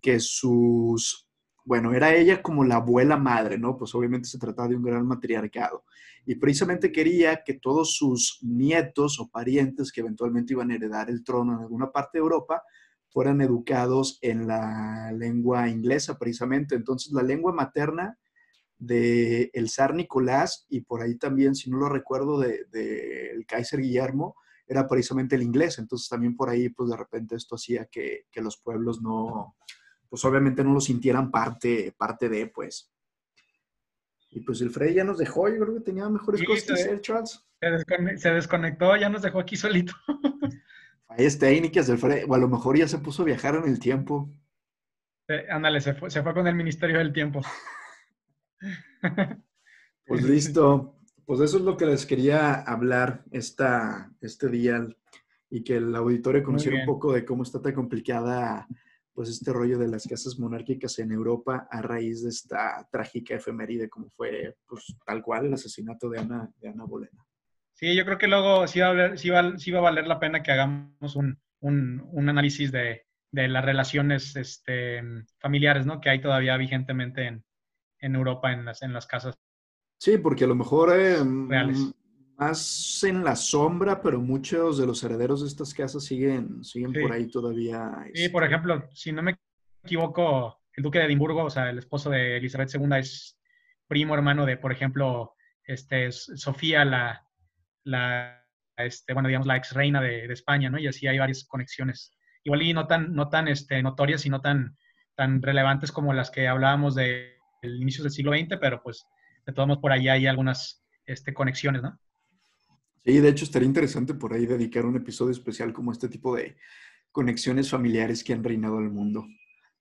[0.00, 1.27] que sus,
[1.68, 3.76] bueno, era ella como la abuela madre, ¿no?
[3.76, 5.84] Pues obviamente se trataba de un gran matriarcado
[6.24, 11.22] y precisamente quería que todos sus nietos o parientes que eventualmente iban a heredar el
[11.22, 12.62] trono en alguna parte de Europa
[13.10, 16.74] fueran educados en la lengua inglesa precisamente.
[16.74, 18.18] Entonces la lengua materna
[18.78, 23.82] del el zar Nicolás y por ahí también, si no lo recuerdo, del de, Kaiser
[23.82, 25.78] Guillermo, era precisamente el inglés.
[25.78, 29.54] Entonces también por ahí, pues de repente esto hacía que los pueblos no,
[30.08, 32.92] pues obviamente no lo sintieran parte, parte de, pues.
[34.30, 37.00] Y pues el Freddy ya nos dejó, yo creo que tenía mejores cosas que hacer,
[37.00, 37.44] Charles.
[38.16, 39.94] Se, desconectó, ya nos dejó aquí solito.
[41.06, 43.78] Fallas técnicas del Freddy, o a lo mejor ya se puso a viajar en el
[43.78, 44.30] tiempo.
[45.50, 47.42] ándale, se fue, se fue con el Ministerio del Tiempo.
[50.08, 50.98] Pues listo.
[51.26, 54.88] Pues eso es lo que les quería hablar esta, este día
[55.50, 58.66] y que el auditorio conociera un poco de cómo está tan complicada
[59.18, 63.88] pues este rollo de las casas monárquicas en Europa a raíz de esta trágica efeméride
[63.88, 67.26] como fue pues tal cual el asesinato de Ana, de Ana Bolena.
[67.72, 69.28] Sí, yo creo que luego sí va a, valer, sí
[69.72, 75.02] va, a valer la pena que hagamos un, un, análisis de, de, las relaciones este,
[75.40, 76.00] familiares ¿no?
[76.00, 77.44] que hay todavía vigentemente en,
[77.98, 79.34] en Europa en las, en las casas.
[79.98, 81.16] Sí, porque a lo mejor eh,
[82.38, 87.12] más en la sombra, pero muchos de los herederos de estas casas siguen, siguen por
[87.12, 87.90] ahí todavía.
[88.14, 89.36] Sí, por este ejemplo, si no me
[89.82, 93.38] equivoco, el duque de Edimburgo, o sea, el esposo de Elizabeth II es
[93.88, 95.34] primo hermano de, por ejemplo,
[95.64, 97.26] este, Sofía, la,
[97.82, 98.44] la
[98.76, 100.78] este, bueno, digamos, la ex reina de, España, ¿no?
[100.78, 102.16] Y así hay varias conexiones.
[102.44, 104.76] Igual y no tan, no tan este, notorias y no tan,
[105.16, 109.04] tan relevantes como las que hablábamos de, del inicio del siglo XX, pero pues
[109.44, 111.98] de todos modos por ahí hay algunas este, conexiones, ¿no?
[113.04, 116.56] Sí, de hecho estaría interesante por ahí dedicar un episodio especial como este tipo de
[117.12, 119.26] conexiones familiares que han reinado el mundo.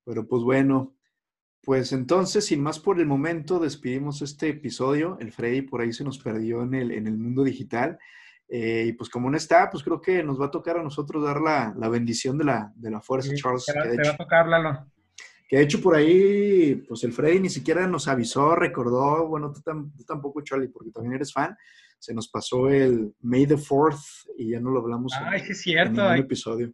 [0.03, 0.95] Pero pues bueno,
[1.61, 5.17] pues entonces, sin más por el momento, despedimos este episodio.
[5.19, 7.99] El Freddy por ahí se nos perdió en el, en el mundo digital.
[8.47, 11.25] Eh, y pues como no está, pues creo que nos va a tocar a nosotros
[11.25, 13.65] dar la, la bendición de la, de la fuerza, Charles.
[13.65, 14.87] Te, va, a tocar, Lalo.
[15.49, 19.61] Que de hecho por ahí, pues el Freddy ni siquiera nos avisó, recordó, bueno, tú,
[19.61, 21.57] tú tampoco, Charlie, porque también eres fan,
[21.99, 26.03] se nos pasó el May the 4th y ya no lo hablamos en, es cierto.
[26.03, 26.67] hay, episodio.
[26.67, 26.73] Hay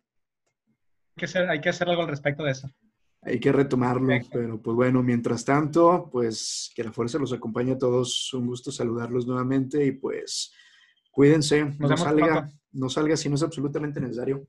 [1.17, 2.69] que, hacer, hay que hacer algo al respecto de eso.
[3.21, 7.77] Hay que retomarlo, pero pues bueno, mientras tanto, pues que la fuerza los acompañe a
[7.77, 8.33] todos.
[8.33, 10.51] Un gusto saludarlos nuevamente y pues
[11.09, 14.45] cuídense, no salga, no salga si no es absolutamente necesario.